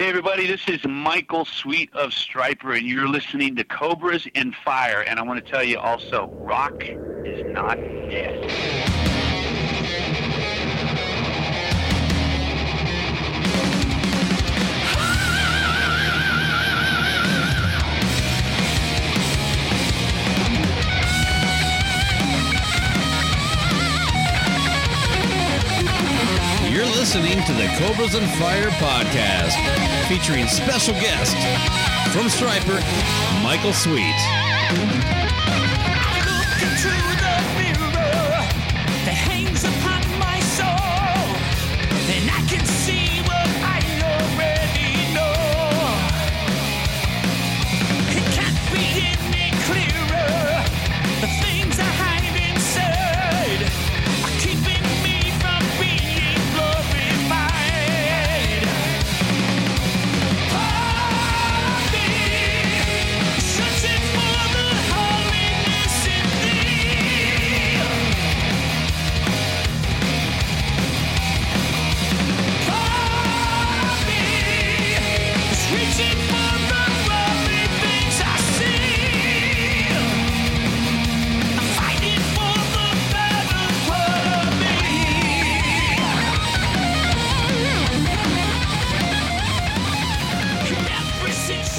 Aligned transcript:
Hey 0.00 0.08
everybody, 0.08 0.46
this 0.46 0.66
is 0.66 0.82
Michael 0.86 1.44
Sweet 1.44 1.92
of 1.92 2.12
Stryper, 2.12 2.74
and 2.74 2.86
you're 2.86 3.06
listening 3.06 3.54
to 3.56 3.64
Cobras 3.64 4.26
in 4.34 4.50
Fire. 4.64 5.02
And 5.02 5.18
I 5.18 5.22
want 5.22 5.44
to 5.44 5.50
tell 5.52 5.62
you 5.62 5.78
also, 5.78 6.30
rock 6.38 6.82
is 6.82 7.44
not 7.52 7.74
dead. 7.74 8.99
Listening 27.12 27.44
to 27.44 27.52
the 27.54 27.66
Cobras 27.76 28.14
and 28.14 28.30
Fire 28.38 28.70
podcast, 28.78 29.56
featuring 30.06 30.46
special 30.46 30.94
guest 30.94 31.34
from 32.12 32.26
Stryper, 32.26 32.80
Michael 33.42 33.72
Sweet. 33.72 35.29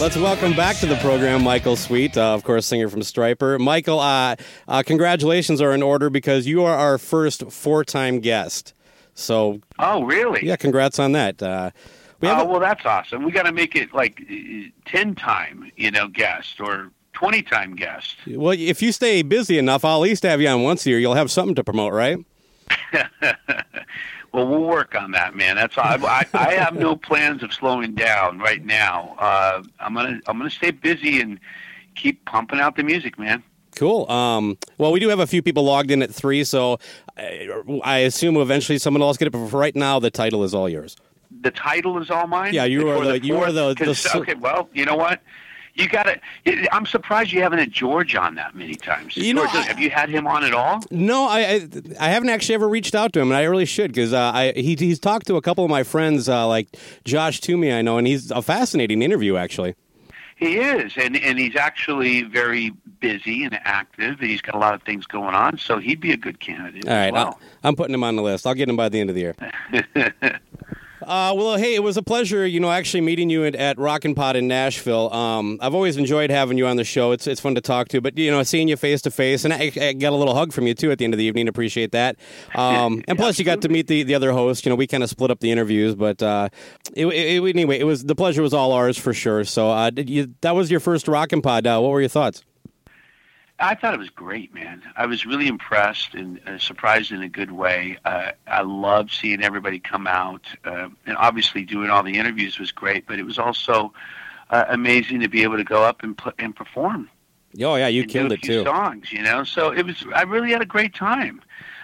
Let's 0.01 0.17
welcome 0.17 0.56
back 0.56 0.78
to 0.78 0.88
the 0.88 0.95
program 0.95 1.44
Michael 1.44 1.75
Sweet, 1.75 2.17
uh, 2.17 2.34
of 2.34 2.44
course, 2.44 2.66
singer 2.66 2.89
from 2.89 3.01
Stryper. 3.01 3.59
Michael, 3.59 4.00
uh, 4.00 4.35
uh, 4.67 4.81
congratulations 4.84 5.62
are 5.62 5.73
in 5.73 5.84
order 5.84 6.09
because 6.09 6.47
you 6.47 6.63
are 6.63 6.75
our 6.75 6.97
first 6.97 7.51
four-time 7.51 8.19
guest. 8.19 8.73
So, 9.13 9.61
Oh, 9.78 10.01
really? 10.03 10.44
yeah, 10.44 10.56
congrats 10.56 10.97
on 10.97 11.11
that. 11.11 11.44
Uh, 11.44 11.69
we 12.19 12.28
have 12.28 12.40
Oh, 12.40 12.41
a- 12.41 12.45
well, 12.45 12.59
that's 12.59 12.84
awesome. 12.84 13.23
We 13.23 13.31
got 13.31 13.44
to 13.44 13.51
make 13.51 13.75
it 13.75 13.94
like 13.94 14.19
ten 14.88 15.13
time, 15.13 15.72
you 15.75 15.91
know, 15.91 16.07
guest 16.07 16.59
or 16.59 16.90
twenty 17.13 17.44
time 17.44 17.75
guest. 17.75 18.16
well, 18.28 18.57
if 18.57 18.81
you 18.81 18.91
stay 18.91 19.22
busy 19.22 19.59
enough, 19.59 19.85
I'll 19.85 19.97
at 19.97 20.09
least 20.09 20.23
have 20.23 20.41
you 20.41 20.47
on 20.47 20.63
once 20.63 20.84
a 20.88 20.90
year. 20.90 20.97
You'll 21.00 21.13
have 21.13 21.29
something 21.29 21.53
to 21.56 21.63
promote, 21.63 21.94
right? 21.94 22.17
Well, 24.34 24.47
we'll 24.47 24.62
work 24.64 24.96
on 24.96 25.12
that, 25.12 25.36
man. 25.36 25.56
That's 25.58 25.78
I, 25.78 25.96
I, 26.02 26.25
I 26.34 26.53
have 26.53 26.75
no 26.75 26.96
plans 27.09 27.44
of 27.44 27.53
slowing 27.53 27.96
down 27.96 28.40
right 28.40 28.64
now. 28.64 29.16
Uh, 29.19 29.64
I'm 29.80 29.94
gonna 29.94 30.19
I'm 30.28 30.38
gonna 30.38 30.50
stay 30.50 30.72
busy 30.72 31.19
and 31.22 31.40
keep 31.96 32.24
pumping 32.25 32.59
out 32.59 32.75
the 32.78 32.84
music, 32.84 33.20
man. 33.20 33.44
Cool. 33.75 34.09
Um, 34.12 34.58
well, 34.78 34.91
we 34.91 35.00
do 35.00 35.09
have 35.09 35.20
a 35.20 35.28
few 35.28 35.41
people 35.41 35.64
logged 35.64 35.91
in 35.91 36.02
at 36.02 36.14
three, 36.14 36.44
so 36.44 36.78
I, 37.18 37.50
I 37.84 37.97
assume 38.00 38.36
eventually 38.38 38.78
someone 38.78 39.02
else 39.02 39.18
get 39.18 39.28
it. 39.28 39.31
But 39.31 39.47
for 39.50 39.58
right 39.58 39.75
now, 39.75 40.00
the 40.00 40.12
title 40.12 40.44
is 40.44 40.53
all 40.53 40.68
yours. 40.70 40.96
The 41.41 41.52
title 41.52 41.97
is 42.02 42.09
all 42.09 42.28
mine. 42.28 42.53
Yeah, 42.53 42.66
you 42.66 42.90
are 42.90 42.97
For 42.97 43.06
the- 43.06 43.20
you 43.24 43.38
are 43.38 43.52
the- 43.52 43.74
the 43.74 44.12
okay. 44.16 44.34
Well, 44.36 44.70
you 44.74 44.86
know 44.86 44.96
what? 44.96 45.22
You 45.74 45.88
got 45.88 46.04
to. 46.04 46.76
I'm 46.76 46.86
surprised 46.86 47.32
you 47.32 47.42
haven't 47.42 47.59
had 47.59 47.72
George 47.72 48.16
on 48.16 48.36
that 48.36 48.56
many 48.56 48.76
times. 48.76 49.16
You 49.16 49.34
know, 49.34 49.44
I- 49.44 49.62
have 49.62 49.80
you 49.80 49.90
had 49.90 50.09
him 50.09 50.28
on 50.28 50.44
at 50.44 50.54
all? 50.54 50.82
No, 50.92 51.26
I, 51.28 51.40
I 51.40 51.68
I 52.00 52.09
haven't 52.09 52.30
actually 52.30 52.56
ever 52.56 52.68
reached 52.68 52.94
out 52.96 53.14
to 53.14 53.20
him, 53.22 53.32
and 53.32 53.38
I 53.38 53.44
really 53.44 53.66
should 53.66 53.92
because 53.92 54.14
uh, 54.14 54.32
I 54.34 54.52
he, 54.56 54.76
he's 54.76 55.00
talked 55.00 55.28
to 55.28 55.36
a 55.38 55.42
couple 55.42 55.64
of 55.64 55.70
my 55.70 55.84
friends, 55.84 56.28
uh, 56.28 56.48
like 56.48 56.68
Josh 57.06 57.40
Toomey, 57.40 57.72
I 57.72 57.82
know, 57.82 57.98
and 57.98 58.06
he's 58.06 58.32
a 58.32 58.42
fascinating 58.42 59.02
interview 59.02 59.38
actually. 59.38 59.76
He 60.36 60.58
is, 60.58 60.94
and 60.98 61.16
and 61.16 61.38
he's 61.38 61.56
actually 61.56 62.24
very 62.24 62.72
busy 63.00 63.44
and 63.44 63.58
active. 63.64 64.20
And 64.20 64.30
he's 64.30 64.42
got 64.42 64.56
a 64.56 64.58
lot 64.58 64.74
of 64.74 64.82
things 64.82 65.06
going 65.06 65.36
on, 65.36 65.58
so 65.59 65.78
he'd 65.78 66.02
be 66.02 66.12
a 66.12 66.18
good 66.18 66.40
candidate. 66.40 66.88
All 66.88 66.94
right, 66.96 67.08
as 67.08 67.14
well. 67.14 67.40
I'm 67.64 67.76
putting 67.76 67.94
him 67.94 68.03
on 68.03 68.16
the 68.16 68.24
list. 68.24 68.48
I'll 68.48 68.56
get 68.56 68.68
him 68.68 68.76
by 68.76 68.90
the 68.90 69.00
end 69.00 69.09
of 69.12 69.16
the 69.16 69.22
year. 69.22 69.36
Uh, 71.11 71.33
well, 71.33 71.57
hey, 71.57 71.75
it 71.75 71.83
was 71.83 71.97
a 71.97 72.01
pleasure, 72.01 72.47
you 72.47 72.61
know, 72.61 72.72
actually 72.72 73.01
meeting 73.01 73.29
you 73.29 73.44
at, 73.44 73.53
at 73.53 73.77
Rockin' 73.77 74.16
Pod 74.16 74.38
in 74.38 74.47
Nashville. 74.47 75.13
Um, 75.13 75.59
I've 75.61 75.75
always 75.75 75.97
enjoyed 75.97 76.29
having 76.29 76.57
you 76.57 76.66
on 76.66 76.77
the 76.77 76.85
show. 76.85 77.11
It's 77.11 77.27
it's 77.27 77.41
fun 77.41 77.53
to 77.55 77.59
talk 77.59 77.89
to, 77.89 77.99
but 77.99 78.17
you 78.17 78.31
know, 78.31 78.41
seeing 78.44 78.69
you 78.69 78.77
face 78.77 79.01
to 79.01 79.11
face, 79.11 79.44
and 79.44 79.53
I, 79.53 79.73
I 79.75 79.91
got 79.91 80.13
a 80.13 80.16
little 80.16 80.33
hug 80.33 80.53
from 80.53 80.67
you 80.67 80.73
too 80.73 80.89
at 80.89 80.99
the 80.99 81.03
end 81.03 81.13
of 81.13 81.17
the 81.17 81.25
evening. 81.25 81.49
Appreciate 81.49 81.91
that. 81.91 82.16
Um, 82.55 83.03
and 83.09 83.17
plus, 83.17 83.38
you 83.39 83.44
got 83.44 83.61
to 83.63 83.67
meet 83.67 83.88
the, 83.88 84.03
the 84.03 84.16
other 84.16 84.31
host. 84.31 84.66
You 84.66 84.69
know, 84.69 84.77
we 84.77 84.88
kind 84.88 85.03
of 85.03 85.09
split 85.09 85.31
up 85.31 85.41
the 85.41 85.51
interviews, 85.51 85.95
but 85.95 86.23
uh, 86.23 86.47
it, 86.94 87.05
it, 87.07 87.43
anyway, 87.45 87.78
it 87.78 87.83
was 87.83 88.05
the 88.05 88.16
pleasure 88.16 88.41
was 88.41 88.53
all 88.53 88.72
ours 88.72 88.97
for 88.97 89.13
sure. 89.13 89.43
So, 89.43 89.69
uh, 89.69 89.89
did 89.89 90.09
you, 90.09 90.33
that 90.39 90.55
was 90.55 90.72
your 90.72 90.79
first 90.79 91.09
Rockin' 91.09 91.41
Pod. 91.41 91.67
Uh, 91.67 91.81
what 91.81 91.91
were 91.91 91.99
your 91.99 92.07
thoughts? 92.07 92.41
I 93.61 93.75
thought 93.75 93.94
it 93.94 93.99
was 93.99 94.09
great, 94.09 94.53
man. 94.53 94.81
I 94.97 95.05
was 95.05 95.25
really 95.25 95.47
impressed 95.47 96.16
and 96.16 96.41
uh, 96.47 96.57
surprised 96.57 97.11
in 97.11 97.22
a 97.22 97.29
good 97.29 97.51
way. 97.51 97.97
Uh, 98.03 98.31
I 98.47 98.61
loved 98.61 99.11
seeing 99.11 99.44
everybody 99.44 99.79
come 99.79 100.07
out, 100.07 100.47
uh, 100.66 100.89
and 101.05 101.16
obviously 101.17 101.63
doing 101.63 101.89
all 101.91 102.01
the 102.01 102.17
interviews 102.17 102.57
was 102.59 102.72
great. 102.72 103.05
But 103.07 103.19
it 103.19 103.23
was 103.23 103.38
also 103.38 103.93
uh, 104.49 104.66
amazing 104.69 105.19
to 105.22 105.29
be 105.29 105.43
able 105.43 105.58
to 105.58 105.63
go 105.63 105.84
up 105.84 106.02
and 106.02 106.17
pl- 106.17 106.34
and 106.40 106.55
perform. 106.55 107.09
Oh 107.61 107.75
yeah, 107.75 107.87
you 107.87 108.05
killed 108.05 108.29
do 108.29 108.34
a 108.34 108.37
it 108.37 108.46
few 108.46 108.53
too. 108.59 108.63
Songs, 108.63 109.11
you 109.11 109.22
know. 109.22 109.43
So 109.43 109.72
it 109.72 109.85
was. 109.85 110.03
I 110.16 110.23
really 110.23 110.52
had 110.52 110.61
a 110.61 110.66
great 110.66 110.96
time. 110.96 111.41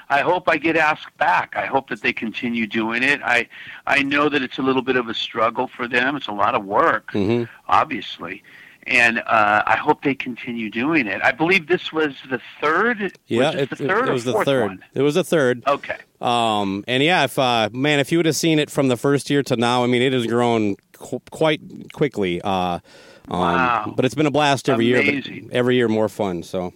I 0.09 0.21
hope 0.21 0.47
I 0.47 0.57
get 0.57 0.77
asked 0.77 1.15
back. 1.18 1.56
I 1.57 1.65
hope 1.65 1.89
that 1.89 2.01
they 2.01 2.13
continue 2.13 2.65
doing 2.65 3.03
it. 3.03 3.21
I 3.23 3.47
I 3.85 4.01
know 4.01 4.30
that 4.30 4.41
it's 4.41 4.57
a 4.57 4.62
little 4.63 4.81
bit 4.81 4.95
of 4.95 5.09
a 5.09 5.13
struggle 5.13 5.68
for 5.68 5.88
them. 5.88 6.15
It's 6.15 6.27
a 6.27 6.31
lot 6.31 6.56
of 6.56 6.65
work, 6.65 7.12
hmm 7.12 7.44
obviously. 7.68 8.41
And 8.88 9.19
uh, 9.19 9.63
I 9.66 9.75
hope 9.75 10.04
they 10.04 10.16
continue 10.16 10.69
doing 10.69 11.07
it. 11.07 11.22
I 11.22 11.31
believe 11.31 11.68
this 11.68 11.92
was 11.92 12.16
the 12.30 12.39
third. 12.62 13.18
Yeah, 13.28 13.48
was 13.51 13.56
it, 13.56 13.69
the 13.69 13.75
third 13.75 14.06
it 14.06 14.10
or 14.10 14.13
was 14.13 14.24
the 14.24 14.31
fourth 14.31 14.45
third. 14.45 14.68
one? 14.68 14.84
It 14.94 15.01
was 15.01 15.16
the 15.16 15.24
third. 15.24 15.63
Okay. 15.68 15.98
Um, 16.22 16.84
and 16.88 17.04
yeah, 17.04 17.25
if 17.25 17.38
uh, 17.38 17.69
man, 17.74 18.00
if 18.00 18.12
you 18.12 18.18
would 18.18 18.25
have 18.25 18.36
seen 18.36 18.60
it 18.60 18.69
from 18.69 18.88
the 18.88 18.98
first 18.98 19.30
year 19.30 19.44
to 19.44 19.56
now, 19.57 19.84
I 19.84 19.88
mean, 19.88 20.01
it 20.01 20.13
has 20.13 20.25
grown 20.25 20.75
qu- 20.94 21.22
quite 21.31 21.62
quickly. 21.94 22.42
Uh, 22.42 22.50
um, 22.50 22.81
Wow. 23.30 23.94
But 23.95 24.06
it's 24.06 24.16
been 24.16 24.25
a 24.25 24.31
blast 24.31 24.69
every 24.69 24.86
year. 24.86 25.01
Amazing. 25.01 25.48
But 25.48 25.56
every 25.56 25.75
year 25.75 25.90
more 25.90 26.07
fun. 26.07 26.44
So 26.44 26.74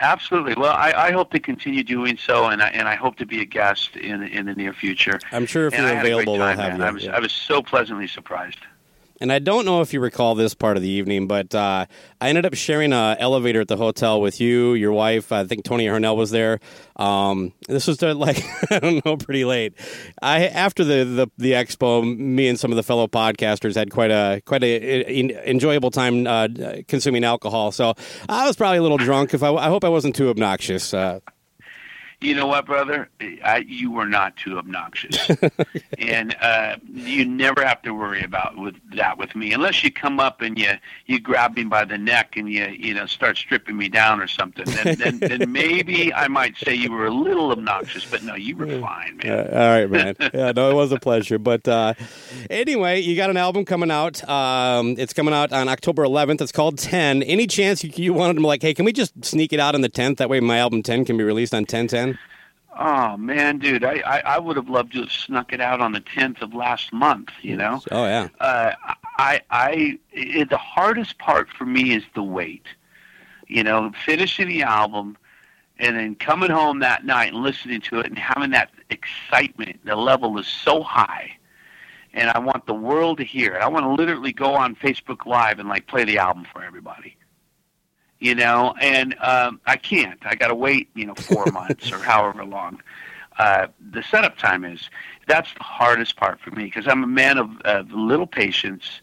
Absolutely. 0.00 0.54
Well, 0.56 0.72
I, 0.72 0.92
I 0.92 1.12
hope 1.12 1.30
to 1.32 1.38
continue 1.38 1.84
doing 1.84 2.16
so, 2.16 2.46
and 2.46 2.60
I, 2.62 2.68
and 2.70 2.88
I 2.88 2.96
hope 2.96 3.16
to 3.16 3.26
be 3.26 3.40
a 3.42 3.44
guest 3.44 3.94
in 3.96 4.22
in 4.24 4.46
the 4.46 4.54
near 4.54 4.72
future. 4.72 5.20
I'm 5.30 5.46
sure 5.46 5.66
if 5.68 5.74
And 5.74 5.82
you're 5.82 5.90
I 5.92 5.94
had 5.94 6.06
a 6.06 6.08
great 6.08 6.12
available, 6.22 6.38
they'll 6.38 6.56
have 6.56 6.78
man. 6.78 6.78
you. 6.80 6.84
I 6.84 6.90
was 6.90 7.04
yeah. 7.04 7.16
I 7.16 7.20
was 7.20 7.32
so 7.32 7.62
pleasantly 7.62 8.08
surprised. 8.08 8.58
And 9.24 9.32
I 9.32 9.38
don't 9.38 9.64
know 9.64 9.80
if 9.80 9.94
you 9.94 10.00
recall 10.00 10.34
this 10.34 10.52
part 10.52 10.76
of 10.76 10.82
the 10.82 10.88
evening, 10.90 11.26
but 11.26 11.54
uh, 11.54 11.86
I 12.20 12.28
ended 12.28 12.44
up 12.44 12.52
sharing 12.52 12.92
an 12.92 13.16
elevator 13.18 13.62
at 13.62 13.68
the 13.68 13.78
hotel 13.78 14.20
with 14.20 14.38
you, 14.38 14.74
your 14.74 14.92
wife. 14.92 15.32
I 15.32 15.44
think 15.44 15.64
Tony 15.64 15.86
Harnell 15.86 16.14
was 16.14 16.30
there. 16.30 16.60
Um, 16.96 17.54
this 17.66 17.86
was 17.86 18.02
uh, 18.02 18.14
like 18.26 18.44
I 18.70 18.80
don't 18.80 19.02
know, 19.02 19.16
pretty 19.16 19.46
late. 19.46 19.76
I 20.20 20.48
after 20.48 20.84
the, 20.84 21.04
the 21.04 21.26
the 21.38 21.52
expo, 21.52 22.04
me 22.04 22.48
and 22.48 22.60
some 22.60 22.70
of 22.70 22.76
the 22.76 22.82
fellow 22.82 23.06
podcasters 23.06 23.76
had 23.76 23.90
quite 23.90 24.10
a 24.10 24.42
quite 24.44 24.62
a, 24.62 25.04
en- 25.06 25.30
enjoyable 25.30 25.90
time 25.90 26.26
uh, 26.26 26.48
consuming 26.86 27.24
alcohol. 27.24 27.72
So 27.72 27.94
I 28.28 28.46
was 28.46 28.56
probably 28.56 28.76
a 28.76 28.82
little 28.82 28.98
drunk. 28.98 29.32
If 29.32 29.42
I, 29.42 29.54
I 29.54 29.68
hope 29.68 29.84
I 29.84 29.88
wasn't 29.88 30.16
too 30.16 30.28
obnoxious. 30.28 30.92
Uh, 30.92 31.20
You 32.24 32.34
know 32.34 32.46
what, 32.46 32.64
brother? 32.64 33.10
I, 33.20 33.64
you 33.68 33.90
were 33.90 34.06
not 34.06 34.36
too 34.36 34.56
obnoxious, 34.56 35.30
and 35.98 36.34
uh, 36.40 36.76
you 36.90 37.26
never 37.26 37.64
have 37.64 37.82
to 37.82 37.92
worry 37.92 38.22
about 38.22 38.56
with 38.56 38.76
that 38.94 39.18
with 39.18 39.36
me, 39.36 39.52
unless 39.52 39.84
you 39.84 39.90
come 39.90 40.18
up 40.18 40.40
and 40.40 40.58
you 40.58 40.72
you 41.06 41.20
grab 41.20 41.54
me 41.54 41.64
by 41.64 41.84
the 41.84 41.98
neck 41.98 42.36
and 42.36 42.50
you 42.50 42.66
you 42.66 42.94
know 42.94 43.04
start 43.04 43.36
stripping 43.36 43.76
me 43.76 43.88
down 43.88 44.22
or 44.22 44.26
something. 44.26 44.64
Then 44.64 44.96
then, 44.96 45.18
then 45.18 45.52
maybe 45.52 46.14
I 46.14 46.28
might 46.28 46.56
say 46.56 46.74
you 46.74 46.92
were 46.92 47.06
a 47.06 47.10
little 47.10 47.50
obnoxious, 47.50 48.06
but 48.10 48.22
no, 48.22 48.34
you 48.34 48.56
were 48.56 48.80
fine, 48.80 49.18
man. 49.18 49.30
Uh, 49.30 49.50
all 49.52 49.68
right, 49.68 49.90
man. 49.90 50.16
Yeah, 50.34 50.52
no, 50.52 50.70
it 50.70 50.74
was 50.74 50.90
a 50.90 50.98
pleasure. 50.98 51.38
But 51.38 51.68
uh, 51.68 51.94
anyway, 52.50 53.00
you 53.00 53.14
got 53.16 53.30
an 53.30 53.36
album 53.36 53.64
coming 53.64 53.90
out. 53.90 54.26
Um, 54.28 54.96
it's 54.98 55.12
coming 55.12 55.34
out 55.34 55.52
on 55.52 55.68
October 55.68 56.02
11th. 56.04 56.40
It's 56.40 56.50
called 56.50 56.78
10. 56.78 57.22
Any 57.22 57.46
chance 57.46 57.84
you, 57.84 57.90
you 57.94 58.12
wanted 58.12 58.40
to 58.40 58.46
like, 58.46 58.62
hey, 58.62 58.74
can 58.74 58.84
we 58.84 58.92
just 58.92 59.24
sneak 59.24 59.52
it 59.52 59.60
out 59.60 59.74
on 59.74 59.82
the 59.82 59.88
10th? 59.88 60.16
That 60.16 60.28
way 60.28 60.40
my 60.40 60.58
album 60.58 60.82
10 60.82 61.04
can 61.04 61.16
be 61.16 61.24
released 61.24 61.54
on 61.54 61.66
10 61.66 61.86
10? 61.88 62.13
Oh 62.76 63.16
man, 63.16 63.58
dude, 63.58 63.84
I, 63.84 64.00
I 64.04 64.18
I 64.20 64.38
would 64.38 64.56
have 64.56 64.68
loved 64.68 64.92
to 64.94 65.00
have 65.02 65.12
snuck 65.12 65.52
it 65.52 65.60
out 65.60 65.80
on 65.80 65.92
the 65.92 66.00
tenth 66.00 66.42
of 66.42 66.54
last 66.54 66.92
month. 66.92 67.30
You 67.42 67.56
know. 67.56 67.80
Oh, 67.90 68.04
yeah. 68.04 68.28
uh, 68.40 68.72
I, 69.16 69.40
I, 69.50 69.98
it, 70.12 70.50
the 70.50 70.56
hardest 70.56 71.18
part 71.18 71.48
for 71.48 71.64
me 71.64 71.94
is 71.94 72.02
the 72.14 72.22
wait. 72.22 72.66
You 73.46 73.62
know, 73.62 73.92
finishing 74.04 74.48
the 74.48 74.62
album 74.62 75.16
and 75.78 75.96
then 75.96 76.14
coming 76.14 76.50
home 76.50 76.80
that 76.80 77.04
night 77.04 77.32
and 77.32 77.42
listening 77.42 77.80
to 77.82 78.00
it 78.00 78.06
and 78.06 78.18
having 78.18 78.50
that 78.50 78.70
excitement. 78.90 79.80
The 79.84 79.96
level 79.96 80.38
is 80.38 80.46
so 80.46 80.82
high, 80.82 81.36
and 82.12 82.30
I 82.30 82.38
want 82.38 82.66
the 82.66 82.74
world 82.74 83.18
to 83.18 83.24
hear 83.24 83.54
it. 83.54 83.62
I 83.62 83.68
want 83.68 83.84
to 83.84 83.92
literally 83.92 84.32
go 84.32 84.54
on 84.54 84.74
Facebook 84.74 85.26
Live 85.26 85.58
and 85.58 85.68
like 85.68 85.86
play 85.86 86.04
the 86.04 86.18
album 86.18 86.46
for 86.52 86.64
everybody. 86.64 87.16
You 88.24 88.34
know, 88.34 88.74
and 88.80 89.14
um, 89.20 89.60
I 89.66 89.76
can't. 89.76 90.18
I 90.24 90.34
got 90.34 90.48
to 90.48 90.54
wait. 90.54 90.88
You 90.94 91.04
know, 91.04 91.14
four 91.14 91.44
months 91.52 91.92
or 91.92 91.98
however 91.98 92.42
long. 92.42 92.80
Uh, 93.38 93.66
the 93.90 94.02
setup 94.02 94.38
time 94.38 94.64
is 94.64 94.88
that's 95.26 95.52
the 95.52 95.62
hardest 95.62 96.16
part 96.16 96.40
for 96.40 96.50
me 96.52 96.64
because 96.64 96.86
I'm 96.88 97.04
a 97.04 97.06
man 97.06 97.36
of, 97.36 97.50
of 97.66 97.90
little 97.92 98.26
patience, 98.26 99.02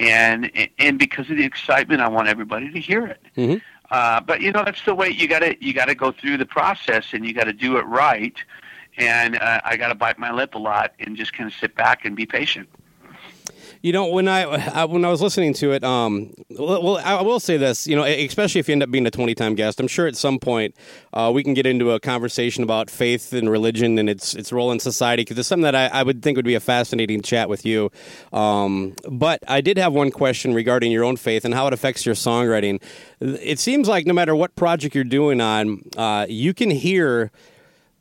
and 0.00 0.50
and 0.80 0.98
because 0.98 1.30
of 1.30 1.36
the 1.36 1.44
excitement, 1.44 2.00
I 2.00 2.08
want 2.08 2.26
everybody 2.26 2.72
to 2.72 2.80
hear 2.80 3.06
it. 3.06 3.20
Mhm. 3.36 3.62
Uh, 3.92 4.20
but 4.20 4.40
you 4.40 4.50
know 4.50 4.64
that's 4.64 4.84
the 4.84 4.96
way 4.96 5.10
you 5.10 5.28
got 5.28 5.40
to 5.40 5.56
you 5.64 5.72
got 5.72 5.84
to 5.84 5.94
go 5.94 6.10
through 6.10 6.36
the 6.36 6.46
process, 6.46 7.12
and 7.12 7.24
you 7.24 7.32
got 7.32 7.44
to 7.44 7.52
do 7.52 7.76
it 7.76 7.82
right. 7.82 8.34
And 8.98 9.36
uh, 9.36 9.60
I 9.64 9.76
got 9.76 9.88
to 9.88 9.94
bite 9.94 10.18
my 10.18 10.32
lip 10.32 10.56
a 10.56 10.58
lot 10.58 10.92
and 10.98 11.16
just 11.16 11.34
kind 11.34 11.48
of 11.48 11.54
sit 11.54 11.76
back 11.76 12.04
and 12.04 12.16
be 12.16 12.26
patient. 12.26 12.68
You 13.82 13.92
know, 13.92 14.06
when 14.06 14.26
I, 14.28 14.42
I 14.42 14.84
when 14.84 15.04
I 15.04 15.10
was 15.10 15.20
listening 15.20 15.54
to 15.54 15.72
it, 15.72 15.84
um, 15.84 16.32
well, 16.50 16.98
I 16.98 17.22
will 17.22 17.40
say 17.40 17.56
this, 17.56 17.86
you 17.86 17.94
know, 17.94 18.04
especially 18.04 18.58
if 18.58 18.68
you 18.68 18.72
end 18.72 18.82
up 18.82 18.90
being 18.90 19.06
a 19.06 19.10
twenty 19.10 19.34
time 19.34 19.54
guest, 19.54 19.80
I'm 19.80 19.88
sure 19.88 20.06
at 20.06 20.16
some 20.16 20.38
point 20.38 20.74
uh, 21.12 21.30
we 21.34 21.42
can 21.42 21.54
get 21.54 21.66
into 21.66 21.92
a 21.92 22.00
conversation 22.00 22.62
about 22.62 22.90
faith 22.90 23.32
and 23.32 23.50
religion 23.50 23.98
and 23.98 24.08
its 24.08 24.34
its 24.34 24.52
role 24.52 24.72
in 24.72 24.80
society 24.80 25.22
because 25.22 25.38
it's 25.38 25.48
something 25.48 25.62
that 25.62 25.74
I, 25.74 25.86
I 25.86 26.02
would 26.02 26.22
think 26.22 26.36
would 26.36 26.44
be 26.44 26.54
a 26.54 26.60
fascinating 26.60 27.22
chat 27.22 27.48
with 27.48 27.64
you. 27.64 27.90
Um, 28.32 28.94
but 29.08 29.40
I 29.46 29.60
did 29.60 29.78
have 29.78 29.92
one 29.92 30.10
question 30.10 30.54
regarding 30.54 30.90
your 30.90 31.04
own 31.04 31.16
faith 31.16 31.44
and 31.44 31.54
how 31.54 31.66
it 31.66 31.72
affects 31.72 32.06
your 32.06 32.14
songwriting. 32.14 32.82
It 33.20 33.58
seems 33.58 33.88
like 33.88 34.06
no 34.06 34.14
matter 34.14 34.34
what 34.34 34.56
project 34.56 34.94
you're 34.94 35.04
doing 35.04 35.40
on, 35.40 35.82
uh, 35.96 36.26
you 36.28 36.54
can 36.54 36.70
hear 36.70 37.30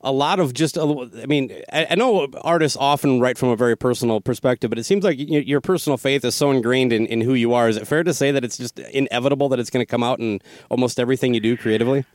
a 0.06 0.12
lot 0.12 0.40
of 0.40 0.54
just 0.54 0.78
I 0.78 1.26
mean 1.26 1.52
I, 1.74 1.96
know 1.96 2.28
artists 2.42 2.78
often 2.80 3.20
write 3.20 3.38
from 3.38 3.50
a 3.50 3.56
very 3.56 3.76
personal 3.76 4.22
perspective 4.22 4.70
but 4.70 4.80
it 4.80 4.86
seems 4.86 5.04
like 5.04 5.18
your 5.20 5.60
personal 5.60 5.98
faith 5.98 6.24
is 6.24 6.36
so 6.36 6.52
ingrained 6.52 6.94
in, 6.94 7.06
in 7.08 7.20
who 7.22 7.34
you 7.34 7.54
are 7.54 7.68
is 7.68 7.76
it 7.76 7.88
fair 7.88 8.04
to 8.04 8.14
say 8.14 8.32
that 8.32 8.44
it's 8.46 8.58
just 8.58 8.80
inevitable 8.80 9.50
that 9.50 9.60
it's 9.60 9.70
going 9.70 9.86
to 9.86 9.90
come 9.90 10.04
out 10.04 10.20
in 10.20 10.40
almost 10.70 11.00
everything 11.00 11.34
you 11.34 11.40
do 11.42 11.58
creatively 11.58 12.06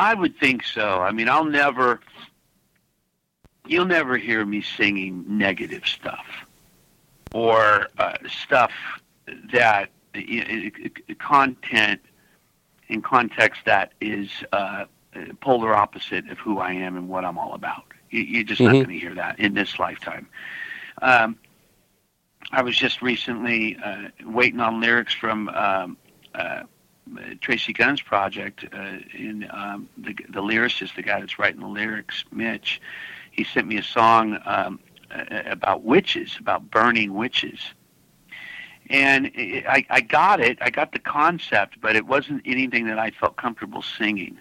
I 0.00 0.14
would 0.14 0.38
think 0.38 0.62
so. 0.64 1.00
I 1.02 1.10
mean, 1.10 1.28
I'll 1.28 1.44
never, 1.44 1.98
you'll 3.66 3.84
never 3.86 4.16
hear 4.16 4.46
me 4.46 4.62
singing 4.62 5.24
negative 5.26 5.84
stuff 5.86 6.24
or 7.34 7.88
uh, 7.98 8.16
stuff 8.28 8.70
that 9.52 9.90
i- 10.14 10.70
content 11.18 12.00
in 12.88 13.02
context 13.02 13.62
that 13.64 13.92
is 14.00 14.30
uh, 14.52 14.84
polar 15.40 15.74
opposite 15.74 16.28
of 16.30 16.38
who 16.38 16.58
I 16.58 16.72
am 16.72 16.96
and 16.96 17.08
what 17.08 17.24
I'm 17.24 17.38
all 17.38 17.54
about. 17.54 17.84
You, 18.10 18.22
you're 18.22 18.44
just 18.44 18.64
not 18.64 18.78
Mhm. 18.78 18.80
going 18.80 18.90
to 18.90 18.98
hear 18.98 19.14
that 19.14 19.38
in 19.38 19.54
this 19.54 19.78
lifetime. 19.78 20.28
Um, 21.02 21.38
I 22.52 22.62
was 22.62 22.76
just 22.76 23.02
recently 23.02 23.76
uh, 23.84 24.08
waiting 24.24 24.60
on 24.60 24.80
lyrics 24.80 25.14
from 25.14 25.48
um, 25.50 25.96
uh, 26.34 26.62
Tracii 27.40 27.74
Guns' 27.76 28.00
project, 28.00 28.64
uh, 28.72 28.98
in 29.14 29.48
um, 29.50 29.88
the 29.96 30.14
the 30.28 30.42
lyricist, 30.42 30.94
the 30.94 31.02
guy 31.02 31.20
that's 31.20 31.38
writing 31.38 31.60
the 31.60 31.66
lyrics, 31.66 32.24
Mitch, 32.30 32.80
he 33.30 33.44
sent 33.44 33.66
me 33.66 33.76
a 33.78 33.82
song 33.82 34.38
um, 34.46 34.78
about 35.46 35.82
witches, 35.84 36.36
about 36.38 36.70
burning 36.70 37.14
witches, 37.14 37.60
and 38.90 39.26
it, 39.34 39.64
I 39.66 39.84
I 39.90 40.00
got 40.00 40.40
it, 40.40 40.58
I 40.60 40.70
got 40.70 40.92
the 40.92 40.98
concept, 40.98 41.80
but 41.80 41.96
it 41.96 42.06
wasn't 42.06 42.42
anything 42.44 42.86
that 42.86 42.98
I 42.98 43.10
felt 43.10 43.36
comfortable 43.36 43.82
singing. 43.82 44.38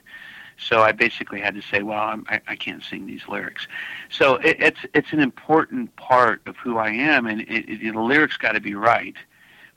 So 0.60 0.82
I 0.82 0.92
basically 0.92 1.40
had 1.40 1.54
to 1.56 1.62
say, 1.62 1.84
well, 1.84 2.02
I'm, 2.02 2.26
I, 2.30 2.42
I 2.48 2.56
can't 2.56 2.84
sing 2.84 3.06
these 3.06 3.22
lyrics. 3.28 3.68
So 4.10 4.36
it, 4.36 4.58
it's 4.60 4.80
it's 4.94 5.14
an 5.14 5.20
important 5.20 5.96
part 5.96 6.42
of 6.48 6.58
who 6.58 6.78
I 6.78 6.90
am, 6.90 7.28
and 7.28 7.42
it, 7.42 7.70
it, 7.70 7.94
the 7.94 8.02
lyrics 8.02 8.38
got 8.38 8.54
to 8.54 8.60
be 8.60 8.74
right 8.74 9.16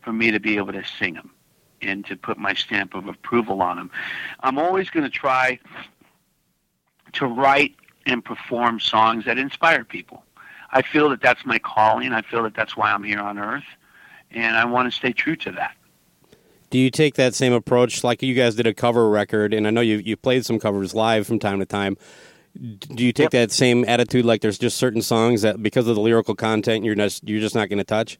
for 0.02 0.12
me 0.12 0.30
to 0.30 0.40
be 0.40 0.56
able 0.56 0.72
to 0.72 0.84
sing 0.84 1.14
them 1.14 1.30
and 1.82 2.04
to 2.06 2.16
put 2.16 2.38
my 2.38 2.54
stamp 2.54 2.94
of 2.94 3.08
approval 3.08 3.62
on 3.62 3.76
them. 3.76 3.90
I'm 4.40 4.58
always 4.58 4.90
going 4.90 5.04
to 5.04 5.10
try 5.10 5.58
to 7.12 7.26
write 7.26 7.76
and 8.06 8.24
perform 8.24 8.80
songs 8.80 9.24
that 9.26 9.38
inspire 9.38 9.84
people. 9.84 10.24
I 10.72 10.82
feel 10.82 11.10
that 11.10 11.20
that's 11.20 11.44
my 11.44 11.58
calling. 11.58 12.12
I 12.12 12.22
feel 12.22 12.42
that 12.44 12.54
that's 12.54 12.76
why 12.76 12.92
I'm 12.92 13.02
here 13.02 13.20
on 13.20 13.38
earth, 13.38 13.64
and 14.30 14.56
I 14.56 14.64
want 14.64 14.90
to 14.90 14.96
stay 14.96 15.12
true 15.12 15.36
to 15.36 15.52
that. 15.52 15.74
Do 16.70 16.78
you 16.78 16.90
take 16.90 17.14
that 17.16 17.34
same 17.34 17.52
approach 17.52 18.02
like 18.04 18.22
you 18.22 18.34
guys 18.34 18.54
did 18.54 18.66
a 18.66 18.74
cover 18.74 19.08
record 19.10 19.52
and 19.54 19.66
I 19.66 19.70
know 19.70 19.80
you 19.80 19.96
you 19.98 20.16
played 20.16 20.46
some 20.46 20.58
covers 20.58 20.94
live 20.94 21.26
from 21.26 21.38
time 21.38 21.58
to 21.60 21.66
time 21.66 21.96
do 22.58 23.04
you 23.04 23.12
take 23.12 23.32
Yep. 23.32 23.32
that 23.32 23.52
same 23.52 23.84
attitude 23.86 24.24
like 24.24 24.40
there's 24.40 24.58
just 24.58 24.76
certain 24.76 25.02
songs 25.02 25.42
that 25.42 25.62
because 25.62 25.86
of 25.86 25.94
the 25.94 26.00
lyrical 26.00 26.34
content 26.34 26.84
you're 26.84 26.94
just 26.96 27.28
you're 27.28 27.40
just 27.40 27.54
not 27.54 27.68
going 27.68 27.78
to 27.78 27.84
touch 27.84 28.18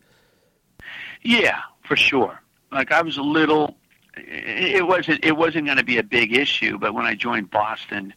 Yeah, 1.22 1.60
for 1.84 1.96
sure. 1.96 2.40
Like 2.72 2.92
I 2.92 3.02
was 3.02 3.16
a 3.18 3.22
little. 3.22 3.76
It 4.16 4.86
wasn't. 4.86 5.24
It 5.24 5.36
wasn't 5.36 5.66
going 5.66 5.76
to 5.78 5.84
be 5.84 5.98
a 5.98 6.02
big 6.02 6.34
issue. 6.36 6.78
But 6.78 6.94
when 6.94 7.04
I 7.04 7.14
joined 7.14 7.50
Boston, 7.50 8.12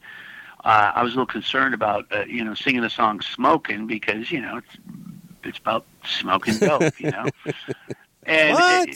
uh, 0.63 0.91
I 0.95 1.03
was 1.03 1.13
a 1.13 1.15
little 1.15 1.25
concerned 1.25 1.73
about 1.73 2.05
uh, 2.11 2.23
you 2.25 2.43
know 2.43 2.53
singing 2.53 2.81
the 2.81 2.89
song 2.89 3.19
"Smoking" 3.21 3.87
because 3.87 4.31
you 4.31 4.41
know 4.41 4.57
it's 4.57 4.77
it's 5.43 5.57
about 5.59 5.85
smoking 6.05 6.57
dope, 6.59 6.99
you 6.99 7.11
know. 7.11 7.25
And 8.25 8.53
What? 8.53 8.89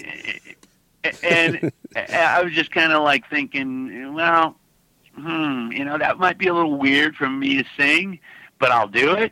And 1.24 1.72
I 1.96 2.42
was 2.44 2.54
just 2.54 2.72
kind 2.72 2.92
of 2.94 3.04
like 3.04 3.30
thinking, 3.30 4.14
well, 4.14 4.56
hmm, 5.16 5.72
you 5.72 5.86
know, 5.86 5.98
that 5.98 6.18
might 6.20 6.38
be 6.38 6.48
a 6.48 6.54
little 6.54 6.78
weird 6.78 7.16
for 7.16 7.30
me 7.30 7.62
to 7.62 7.70
sing, 7.78 8.20
but 8.60 8.72
I'll 8.72 8.88
do 8.88 9.12
it. 9.14 9.32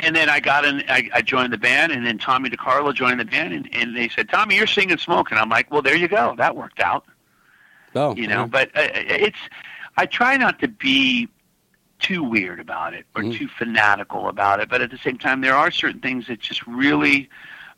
And 0.00 0.14
then 0.14 0.28
I 0.28 0.40
got 0.40 0.64
in, 0.66 0.82
I, 0.88 1.08
I 1.14 1.22
joined 1.22 1.52
the 1.54 1.58
band, 1.58 1.90
and 1.92 2.04
then 2.06 2.18
Tommy 2.18 2.50
DeCarlo 2.50 2.94
joined 2.94 3.18
the 3.18 3.24
band, 3.24 3.54
and, 3.54 3.68
and 3.74 3.96
they 3.96 4.08
said, 4.10 4.28
Tommy, 4.28 4.56
you're 4.56 4.66
singing 4.66 4.98
Smoke. 4.98 5.30
And 5.30 5.40
I'm 5.40 5.48
like, 5.48 5.70
well, 5.70 5.80
there 5.82 5.96
you 5.96 6.06
go. 6.08 6.34
That 6.36 6.54
worked 6.54 6.80
out, 6.80 7.04
oh 7.94 8.14
you 8.14 8.26
know. 8.26 8.40
yeah. 8.40 8.46
But 8.46 8.68
uh, 8.76 8.88
it's, 8.92 9.38
I 9.96 10.04
try 10.06 10.36
not 10.36 10.58
to 10.60 10.68
be 10.68 11.28
too 11.98 12.22
weird 12.22 12.60
about 12.60 12.92
it 12.92 13.06
or 13.14 13.22
Mhm. 13.22 13.38
too 13.38 13.48
fanatical 13.48 14.28
about 14.28 14.60
it, 14.60 14.68
but 14.68 14.82
at 14.82 14.90
the 14.90 14.98
same 14.98 15.16
time, 15.16 15.40
there 15.40 15.54
are 15.56 15.70
certain 15.70 16.00
things 16.00 16.26
that 16.26 16.40
just 16.40 16.66
really, 16.66 17.30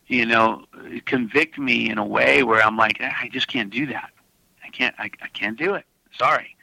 you 0.08 0.26
know, 0.26 0.64
convict 1.04 1.58
me 1.58 1.88
in 1.88 1.98
a 1.98 2.04
way 2.04 2.42
where 2.42 2.62
I'm 2.62 2.76
like, 2.76 3.00
"Eh, 3.00 3.12
I 3.22 3.28
just 3.28 3.46
can't 3.46 3.70
do 3.70 3.86
that. 3.86 4.10
I 4.64 4.68
can't, 4.70 4.94
I, 4.98 5.10
I 5.22 5.28
can't 5.28 5.58
do 5.58 5.74
it. 5.74 5.84
Sorry. 6.18 6.56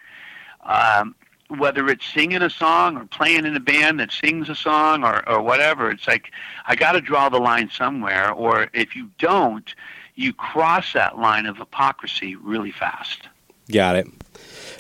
Um, 0.64 1.16
whether 1.48 1.88
it's 1.88 2.06
singing 2.06 2.42
a 2.42 2.50
song 2.50 2.98
or 2.98 3.06
playing 3.06 3.46
in 3.46 3.56
a 3.56 3.60
band 3.60 4.00
that 4.00 4.12
sings 4.12 4.50
a 4.50 4.56
song 4.56 5.04
or, 5.04 5.28
or 5.30 5.42
whatever, 5.42 5.92
it's 5.92 6.08
like 6.08 6.32
I 6.66 6.76
got 6.76 6.94
to 6.94 7.02
draw 7.02 7.30
the 7.30 7.40
line 7.40 7.70
somewhere. 7.70 8.32
Or 8.32 8.68
if 8.74 8.96
you 8.96 9.12
don't, 9.20 9.74
you 10.16 10.34
cross 10.34 10.94
that 10.94 11.20
line 11.20 11.46
of 11.46 11.58
hypocrisy 11.58 12.36
really 12.36 12.72
fast. 12.72 13.28
Got 13.72 13.96
it. 13.96 14.08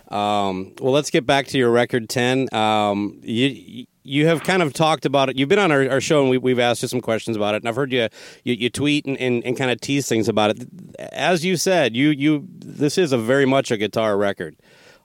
Um, 0.09 0.73
well, 0.79 0.93
let's 0.93 1.09
get 1.09 1.25
back 1.25 1.47
to 1.47 1.57
your 1.57 1.71
record 1.71 2.09
ten. 2.09 2.53
Um, 2.53 3.19
you 3.23 3.85
you 4.03 4.27
have 4.27 4.43
kind 4.43 4.61
of 4.61 4.71
talked 4.73 5.05
about 5.05 5.29
it. 5.29 5.35
You've 5.37 5.49
been 5.49 5.57
on 5.59 5.71
our, 5.71 5.89
our 5.89 5.99
show 6.01 6.21
and 6.21 6.29
we, 6.29 6.37
we've 6.37 6.59
asked 6.59 6.83
you 6.83 6.87
some 6.87 7.01
questions 7.01 7.35
about 7.35 7.55
it, 7.55 7.63
and 7.63 7.67
I've 7.69 7.75
heard 7.75 7.91
you 7.91 8.07
you, 8.43 8.53
you 8.53 8.69
tweet 8.69 9.05
and, 9.05 9.17
and, 9.17 9.43
and 9.43 9.57
kind 9.57 9.71
of 9.71 9.81
tease 9.81 10.07
things 10.07 10.29
about 10.29 10.51
it. 10.51 10.67
As 10.99 11.43
you 11.43 11.57
said, 11.57 11.95
you 11.95 12.09
you 12.09 12.47
this 12.59 12.97
is 12.97 13.11
a 13.11 13.17
very 13.17 13.45
much 13.45 13.71
a 13.71 13.77
guitar 13.77 14.15
record. 14.17 14.55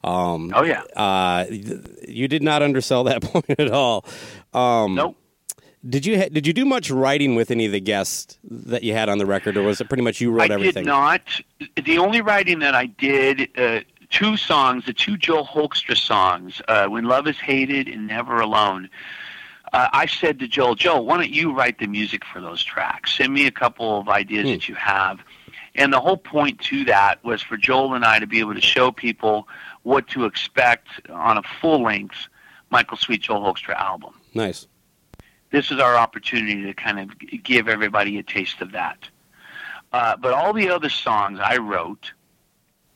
Um, 0.05 0.53
Oh 0.55 0.65
yeah. 0.65 0.83
uh, 0.97 1.45
you 2.09 2.27
did 2.29 2.43
not 2.43 2.63
undersell 2.63 3.05
that 3.05 3.23
point 3.23 3.45
at 3.59 3.71
all. 3.71 4.05
Um, 4.55 4.95
nope. 4.95 5.17
Did 5.89 6.05
you 6.05 6.19
ha- 6.19 6.29
did 6.31 6.47
you 6.47 6.53
do 6.53 6.67
much 6.67 6.91
writing 6.91 7.35
with 7.37 7.51
any 7.51 7.65
of 7.65 7.73
the 7.73 7.81
guests 7.81 8.39
that 8.45 8.83
you 8.83 8.93
had 8.93 9.09
on 9.09 9.17
the 9.17 9.25
record, 9.25 9.57
or 9.57 9.63
was 9.63 9.81
it 9.81 9.89
pretty 9.89 10.03
much 10.03 10.21
you 10.21 10.31
wrote 10.31 10.51
I 10.51 10.55
everything? 10.55 10.87
I 10.91 11.19
did 11.19 11.25
not. 11.79 11.85
The 11.87 11.97
only 11.99 12.21
writing 12.21 12.59
that 12.59 12.75
I 12.75 12.85
did, 12.87 13.49
uh, 13.57 13.81
two 14.11 14.37
songs, 14.37 14.85
the 14.87 14.93
two 14.93 15.17
Joel 15.17 15.47
Hoekstra 15.47 15.97
songs, 15.97 16.61
uh, 16.69 16.87
"When 16.87 17.05
Love 17.05 17.27
Is 17.27 17.39
Hated" 17.39 17.89
and 17.89 18.07
"Never 18.07 18.41
Alone." 18.41 18.89
Uh, 19.73 19.89
I 19.93 20.07
said 20.07 20.41
to 20.41 20.49
Joel, 20.49 20.75
Joel, 20.75 21.07
why 21.07 21.17
don't 21.19 21.31
you 21.31 21.53
write 21.53 21.79
the 21.79 21.87
music 21.87 22.25
for 22.25 22.41
those 22.41 22.63
tracks? 22.65 23.17
Send 23.17 23.33
me 23.33 23.47
a 23.47 23.53
couple 23.53 24.01
of 24.01 24.09
ideas 24.09 24.47
Hmm. 24.47 24.53
that 24.53 24.69
you 24.69 24.75
have. 24.75 25.21
And 25.77 25.93
the 25.93 26.01
whole 26.01 26.17
point 26.17 26.59
to 26.63 26.85
that 26.87 27.23
was 27.25 27.41
for 27.41 27.57
Joel 27.57 27.95
and 27.95 28.05
I 28.05 28.19
to 28.19 28.27
be 28.27 28.41
able 28.41 28.55
to 28.55 28.61
show 28.61 28.91
people 28.91 29.47
what 29.85 30.09
to 30.09 30.25
expect 30.25 30.89
on 31.09 31.39
a 31.39 31.43
full 31.61 31.83
length 31.85 32.27
Michael 32.71 32.97
Sweet 32.97 33.23
Joel 33.23 33.43
Hoekstra 33.43 33.77
album 33.77 34.15
Nice. 34.35 34.67
this 35.53 35.71
is 35.71 35.79
our 35.79 35.97
opportunity 35.97 36.63
to 36.65 36.75
kind 36.75 36.99
of 36.99 37.17
give 37.45 37.69
everybody 37.69 38.19
a 38.19 38.25
taste 38.25 38.61
of 38.61 38.73
that. 38.73 39.09
Uh, 39.93 40.17
but 40.17 40.33
all 40.33 40.53
the 40.53 40.69
other 40.69 40.89
songs 40.89 41.39
I 41.41 41.59
wrote, 41.59 42.13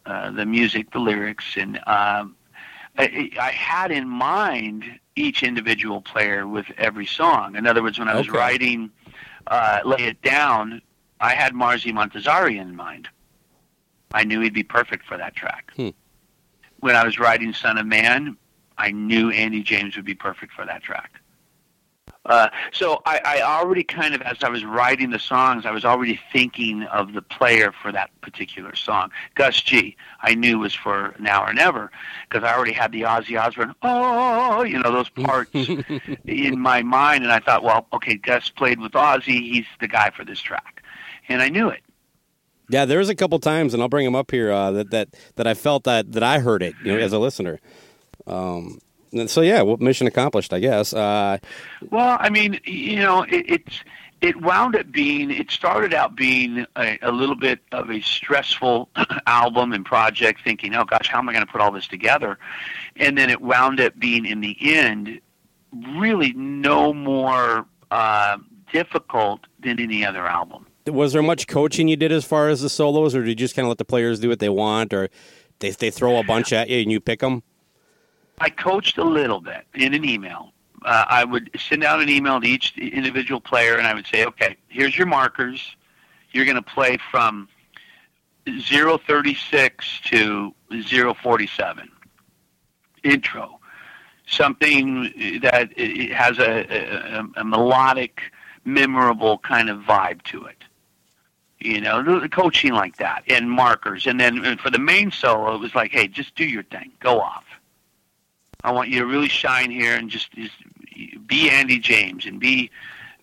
uh, 0.06 0.30
the 0.30 0.44
music, 0.46 0.90
the 0.90 0.98
lyrics, 0.98 1.56
and 1.56 1.76
um, 1.86 2.36
I, 2.98 3.30
I 3.40 3.50
had 3.50 3.90
in 3.90 4.08
mind 4.08 4.84
each 5.16 5.42
individual 5.42 6.00
player 6.00 6.46
with 6.46 6.66
every 6.76 7.06
song. 7.06 7.56
In 7.56 7.66
other 7.66 7.82
words, 7.82 7.98
when 7.98 8.08
I 8.08 8.14
was 8.14 8.28
Okay. 8.28 8.36
writing 8.38 8.90
uh, 9.46 9.80
"Lay 9.84 10.04
It 10.04 10.22
Down," 10.22 10.82
I 11.20 11.34
had 11.34 11.52
Marzi 11.54 11.92
Montazeri 11.92 12.60
in 12.60 12.74
mind. 12.76 13.08
I 14.12 14.24
knew 14.24 14.40
he'd 14.40 14.54
be 14.54 14.62
perfect 14.62 15.06
for 15.06 15.16
that 15.16 15.34
track. 15.34 15.72
Hmm. 15.76 15.90
When 16.80 16.96
I 16.96 17.04
was 17.04 17.18
writing 17.18 17.52
"Son 17.54 17.78
of 17.78 17.86
Man," 17.86 18.36
I 18.76 18.90
knew 18.90 19.30
Andy 19.30 19.62
James 19.62 19.96
would 19.96 20.04
be 20.04 20.14
perfect 20.14 20.52
for 20.52 20.66
that 20.66 20.82
track. 20.82 21.20
Uh, 22.26 22.48
so 22.72 23.02
I, 23.04 23.20
I 23.24 23.42
already 23.42 23.84
kind 23.84 24.14
of, 24.14 24.22
as 24.22 24.42
I 24.42 24.48
was 24.48 24.64
writing 24.64 25.10
the 25.10 25.18
songs, 25.18 25.66
I 25.66 25.70
was 25.70 25.84
already 25.84 26.18
thinking 26.32 26.84
of 26.84 27.12
the 27.12 27.20
player 27.20 27.72
for 27.82 27.92
that 27.92 28.10
particular 28.22 28.74
song. 28.74 29.10
Gus 29.34 29.60
G, 29.60 29.96
I 30.22 30.34
knew 30.34 30.58
was 30.58 30.74
for 30.74 31.14
Now 31.18 31.44
or 31.44 31.52
Never 31.52 31.90
because 32.28 32.42
I 32.42 32.54
already 32.54 32.72
had 32.72 32.92
the 32.92 33.02
Ozzy 33.02 33.38
Osbourne, 33.38 33.74
oh, 33.82 34.62
you 34.62 34.78
know, 34.78 34.90
those 34.90 35.10
parts 35.10 35.50
in 36.24 36.58
my 36.58 36.82
mind, 36.82 37.24
and 37.24 37.32
I 37.32 37.40
thought, 37.40 37.62
well, 37.62 37.86
okay, 37.92 38.14
Gus 38.16 38.48
played 38.48 38.80
with 38.80 38.92
Ozzy, 38.92 39.52
he's 39.52 39.66
the 39.80 39.88
guy 39.88 40.10
for 40.10 40.24
this 40.24 40.40
track, 40.40 40.82
and 41.28 41.42
I 41.42 41.50
knew 41.50 41.68
it. 41.68 41.80
Yeah, 42.70 42.86
there 42.86 42.98
was 42.98 43.10
a 43.10 43.14
couple 43.14 43.38
times, 43.38 43.74
and 43.74 43.82
I'll 43.82 43.90
bring 43.90 44.06
them 44.06 44.14
up 44.14 44.30
here 44.30 44.50
uh, 44.50 44.70
that 44.70 44.90
that 44.90 45.08
that 45.36 45.46
I 45.46 45.52
felt 45.52 45.84
that 45.84 46.12
that 46.12 46.22
I 46.22 46.38
heard 46.38 46.62
it, 46.62 46.74
you 46.82 46.92
know, 46.92 46.98
as 46.98 47.12
a 47.12 47.18
listener. 47.18 47.60
Um, 48.26 48.78
so 49.28 49.40
yeah, 49.40 49.62
well, 49.62 49.76
mission 49.78 50.06
accomplished, 50.06 50.52
I 50.52 50.60
guess. 50.60 50.92
Uh, 50.92 51.38
Well, 51.90 52.16
I 52.20 52.30
mean, 52.30 52.60
you 52.64 52.96
know, 52.96 53.22
it, 53.22 53.44
it's 53.48 53.84
it 54.20 54.40
wound 54.40 54.74
up 54.74 54.90
being. 54.90 55.30
It 55.30 55.50
started 55.50 55.92
out 55.92 56.16
being 56.16 56.66
a, 56.76 56.98
a 57.02 57.12
little 57.12 57.36
bit 57.36 57.60
of 57.72 57.90
a 57.90 58.00
stressful 58.00 58.88
album 59.26 59.72
and 59.72 59.84
project, 59.84 60.40
thinking, 60.42 60.74
"Oh 60.74 60.84
gosh, 60.84 61.08
how 61.08 61.18
am 61.18 61.28
I 61.28 61.32
going 61.32 61.44
to 61.44 61.50
put 61.50 61.60
all 61.60 61.70
this 61.70 61.86
together?" 61.86 62.38
And 62.96 63.18
then 63.18 63.28
it 63.30 63.40
wound 63.40 63.80
up 63.80 63.98
being, 63.98 64.24
in 64.24 64.40
the 64.40 64.56
end, 64.60 65.20
really 65.96 66.32
no 66.34 66.92
more 66.94 67.66
uh, 67.90 68.38
difficult 68.72 69.40
than 69.60 69.78
any 69.80 70.04
other 70.06 70.26
album. 70.26 70.66
was 70.86 71.12
there 71.12 71.22
much 71.22 71.46
coaching 71.46 71.88
you 71.88 71.96
did 71.96 72.12
as 72.12 72.24
far 72.24 72.48
as 72.48 72.62
the 72.62 72.70
solos, 72.70 73.14
or 73.14 73.20
did 73.20 73.28
you 73.28 73.34
just 73.34 73.54
kind 73.54 73.66
of 73.66 73.68
let 73.68 73.78
the 73.78 73.84
players 73.84 74.20
do 74.20 74.28
what 74.28 74.38
they 74.38 74.48
want, 74.48 74.94
or 74.94 75.10
they 75.58 75.70
they 75.70 75.90
throw 75.90 76.16
a 76.16 76.24
bunch 76.24 76.52
at 76.52 76.68
you 76.70 76.80
and 76.80 76.90
you 76.90 77.00
pick 77.00 77.20
them? 77.20 77.42
I 78.38 78.50
coached 78.50 78.98
a 78.98 79.04
little 79.04 79.40
bit 79.40 79.64
in 79.74 79.94
an 79.94 80.04
email. 80.04 80.52
Uh, 80.84 81.04
I 81.08 81.24
would 81.24 81.50
send 81.58 81.82
out 81.82 82.00
an 82.00 82.08
email 82.08 82.40
to 82.40 82.46
each 82.46 82.76
individual 82.76 83.40
player, 83.40 83.76
and 83.76 83.86
I 83.86 83.94
would 83.94 84.06
say, 84.06 84.24
"Okay, 84.24 84.56
here's 84.68 84.98
your 84.98 85.06
markers. 85.06 85.76
You're 86.32 86.44
going 86.44 86.56
to 86.56 86.62
play 86.62 86.98
from 87.10 87.48
036 88.46 90.00
to 90.04 90.54
047. 90.70 91.90
Intro, 93.02 93.60
something 94.26 95.40
that 95.42 95.78
has 96.12 96.38
a, 96.38 97.18
a, 97.18 97.24
a 97.36 97.44
melodic, 97.44 98.20
memorable 98.64 99.38
kind 99.38 99.70
of 99.70 99.80
vibe 99.80 100.22
to 100.22 100.44
it. 100.46 100.56
You 101.60 101.80
know, 101.80 102.26
coaching 102.28 102.74
like 102.74 102.96
that, 102.96 103.24
and 103.28 103.50
markers, 103.50 104.06
and 104.06 104.20
then 104.20 104.44
uh, 104.44 104.56
for 104.56 104.70
the 104.70 104.78
main 104.78 105.10
solo, 105.10 105.54
it 105.54 105.60
was 105.60 105.74
like, 105.74 105.92
"Hey, 105.92 106.08
just 106.08 106.34
do 106.34 106.44
your 106.44 106.64
thing. 106.64 106.90
Go 107.00 107.20
off." 107.20 107.43
I 108.64 108.72
want 108.72 108.88
you 108.88 108.98
to 109.00 109.06
really 109.06 109.28
shine 109.28 109.70
here 109.70 109.94
and 109.94 110.08
just, 110.08 110.32
just 110.32 110.54
be 111.26 111.50
Andy 111.50 111.78
James 111.78 112.26
and 112.26 112.40
be 112.40 112.70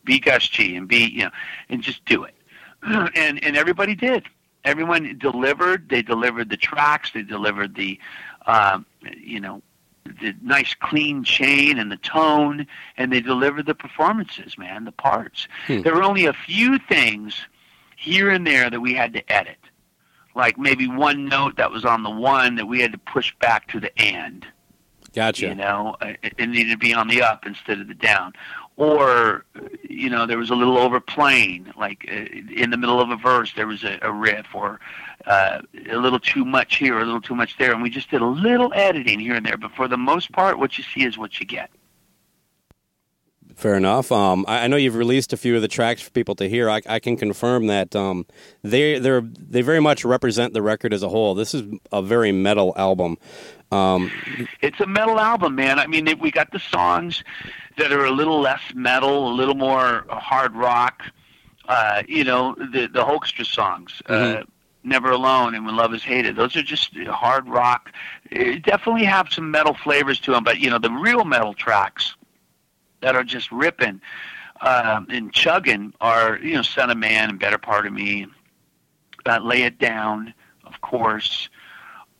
be 0.04 0.20
Gus 0.20 0.48
G 0.48 0.76
and 0.76 0.88
be 0.88 1.06
you 1.08 1.26
know 1.26 1.32
and 1.70 1.82
just 1.82 2.06
do 2.06 2.24
it. 2.24 2.36
And 3.16 3.44
and 3.44 3.58
everybody 3.58 3.94
did. 3.96 4.26
Everyone 4.64 5.18
delivered. 5.20 5.90
They 5.90 6.02
delivered 6.02 6.50
the 6.50 6.58
tracks. 6.58 7.12
They 7.14 7.24
delivered 7.24 7.76
the 7.76 8.00
um, 8.48 8.86
you 9.16 9.40
know 9.40 9.62
the 10.04 10.34
nice 10.42 10.74
clean 10.74 11.24
chain 11.24 11.78
and 11.78 11.92
the 11.92 11.98
tone, 11.98 12.66
and 12.98 13.12
they 13.12 13.22
delivered 13.22 13.68
the 13.68 13.76
performances. 13.76 14.58
Man, 14.58 14.86
the 14.86 14.92
parts. 14.92 15.48
Hmm. 15.68 15.82
There 15.82 15.94
were 15.94 16.04
only 16.04 16.26
a 16.26 16.34
few 16.34 16.80
things 16.80 17.40
here 17.98 18.30
and 18.30 18.46
there 18.46 18.70
that 18.70 18.80
we 18.80 18.94
had 18.96 19.14
to 19.14 19.32
edit. 19.32 19.58
Like 20.34 20.58
maybe 20.58 20.88
one 20.88 21.26
note 21.26 21.58
that 21.58 21.72
was 21.72 21.86
on 21.86 22.04
the 22.04 22.10
one 22.10 22.56
that 22.56 22.66
we 22.66 22.80
had 22.82 22.92
to 22.94 22.98
push 22.98 23.34
back 23.40 23.68
to 23.70 23.80
the 23.80 23.96
and. 24.00 24.46
Gotcha. 25.14 25.48
You 25.48 25.56
know, 25.56 25.96
it 26.02 26.50
needed 26.50 26.72
to 26.72 26.78
be 26.78 26.94
on 26.94 27.08
the 27.08 27.22
up 27.22 27.46
instead 27.46 27.80
of 27.80 27.88
the 27.88 27.94
down. 27.94 28.34
Or, 28.78 29.46
you 29.88 30.10
know, 30.10 30.26
there 30.26 30.38
was 30.38 30.50
a 30.50 30.56
little 30.56 30.78
overplaying, 30.78 31.72
like 31.78 32.06
uh, 32.10 32.16
in 32.56 32.70
the 32.70 32.78
middle 32.78 33.02
of 33.02 33.10
a 33.10 33.18
verse, 33.18 33.54
there 33.56 33.68
was 33.68 33.84
a, 33.84 34.00
a 34.02 34.12
riff, 34.12 34.48
or 34.56 34.80
uh, 35.28 35.62
a 35.90 35.98
little 35.98 36.20
too 36.20 36.46
much 36.46 36.78
here, 36.78 36.96
or 36.96 37.02
a 37.02 37.06
little 37.06 37.22
too 37.22 37.36
much 37.36 37.58
there, 37.58 37.74
and 37.74 37.84
we 37.84 37.90
just 37.90 38.10
did 38.10 38.22
a 38.22 38.26
little 38.26 38.72
editing 38.74 39.20
here 39.20 39.36
and 39.36 39.46
there. 39.46 39.58
But 39.58 39.72
for 39.74 39.88
the 39.88 39.98
most 39.98 40.32
part, 40.32 40.58
what 40.58 40.78
you 40.78 40.84
see 40.84 41.04
is 41.04 41.18
what 41.18 41.40
you 41.40 41.46
get. 41.46 41.70
Fair 43.62 43.76
enough. 43.76 44.12
Um, 44.12 44.44
I, 44.48 44.64
I 44.64 44.68
know 44.68 44.76
you've 44.76 44.96
released 44.96 45.34
a 45.34 45.38
few 45.38 45.56
of 45.56 45.62
the 45.62 45.68
tracks 45.68 46.02
for 46.02 46.10
people 46.10 46.34
to 46.38 46.50
hear. 46.50 46.68
I, 46.68 46.82
I 46.90 46.98
can 46.98 47.16
confirm 47.16 47.68
that 47.68 47.96
um, 47.96 48.26
they 48.64 48.98
they 48.98 49.20
they 49.20 49.62
very 49.62 49.80
much 49.80 50.04
represent 50.04 50.56
the 50.56 50.64
record 50.64 50.96
as 50.96 51.04
a 51.04 51.10
whole. 51.10 51.36
This 51.36 51.54
is 51.54 51.62
a 51.92 52.02
very 52.02 52.32
metal 52.32 52.74
album. 52.76 53.20
Um, 53.72 54.12
It's 54.62 54.80
a 54.80 54.88
metal 54.88 55.20
album, 55.20 55.54
man. 55.54 55.78
I 55.78 55.86
mean, 55.86 56.08
we 56.20 56.32
got 56.32 56.52
the 56.52 56.58
songs 56.58 57.24
that 57.78 57.92
are 57.92 58.04
a 58.04 58.10
little 58.10 58.42
less 58.42 58.62
metal, 58.74 59.32
a 59.32 59.36
little 59.36 59.54
more 59.54 60.06
hard 60.10 60.56
rock. 60.56 61.04
Uh, 61.68 62.02
you 62.08 62.24
know, 62.24 62.56
the 62.56 62.88
the 62.92 63.06
Hoekstra 63.06 63.46
songs, 63.46 64.02
uh, 64.08 64.14
Mhm. 64.14 64.46
"Never 64.84 65.12
Alone" 65.12 65.54
and 65.54 65.68
"When 65.68 65.76
Love 65.76 65.94
Is 65.94 66.04
Hated." 66.04 66.36
Those 66.36 66.56
are 66.56 66.64
just 66.64 66.98
hard 67.10 67.48
rock. 67.48 67.92
Uh, 68.36 68.56
definitely 68.64 69.04
have 69.06 69.32
some 69.32 69.52
metal 69.52 69.76
flavors 69.76 70.20
to 70.22 70.32
them, 70.32 70.44
but 70.44 70.60
you 70.60 70.72
know, 70.72 70.80
the 70.80 70.90
real 70.90 71.26
metal 71.26 71.54
tracks 71.54 72.16
that 73.02 73.16
are 73.16 73.24
just 73.24 73.52
ripping 73.52 74.02
um, 74.62 75.08
and 75.10 75.34
chugging 75.34 75.94
are 76.02 76.38
you 76.40 76.54
know, 76.54 76.62
"Son 76.62 76.90
of 76.90 76.98
Man" 76.98 77.30
and 77.30 77.40
"Better 77.40 77.58
Part 77.58 77.86
of 77.86 77.94
Me." 77.94 78.28
Uh, 79.26 79.40
"Lay 79.40 79.64
It 79.64 79.78
Down," 79.80 80.34
of 80.66 80.82
course 80.82 81.50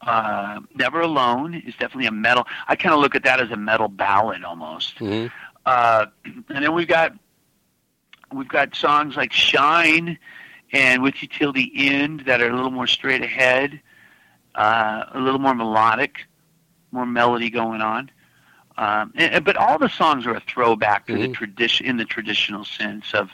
uh, 0.02 0.60
Never 0.76 1.02
Alone 1.02 1.54
is 1.56 1.74
definitely 1.76 2.08
a 2.08 2.12
metal. 2.12 2.48
I 2.68 2.76
kind 2.76 2.94
of 2.94 3.02
look 3.02 3.16
at 3.16 3.24
that 3.24 3.40
as 3.40 3.52
a 3.52 3.58
metal 3.58 3.88
ballad 3.88 4.44
almost. 4.44 4.98
mhm. 4.98 5.32
Uh, 5.66 6.08
and 6.26 6.64
then 6.64 6.74
we've 6.74 6.88
got 6.88 7.14
we've 8.34 8.48
got 8.48 8.74
songs 8.76 9.16
like 9.16 9.32
Shine 9.32 10.18
and 10.74 11.04
With 11.04 11.22
You 11.22 11.28
Till 11.28 11.54
the 11.54 11.72
End 11.76 12.22
that 12.22 12.42
are 12.42 12.50
a 12.50 12.56
little 12.56 12.72
more 12.72 12.88
straight 12.88 13.22
ahead, 13.22 13.80
uh, 14.56 15.04
a 15.14 15.20
little 15.20 15.40
more 15.40 15.54
melodic, 15.54 16.26
more 16.92 17.06
melody 17.06 17.50
going 17.52 17.82
on. 17.82 18.10
Um, 18.78 19.14
and, 19.16 19.44
but 19.44 19.58
all 19.58 19.78
the 19.78 19.90
songs 19.90 20.26
are 20.26 20.36
a 20.36 20.42
throwback 20.42 21.08
to 21.08 21.18
the 21.18 21.28
tradition 21.28 21.86
in 21.86 21.98
the 21.98 22.06
traditional 22.06 22.66
sense 22.66 23.14
of 23.14 23.30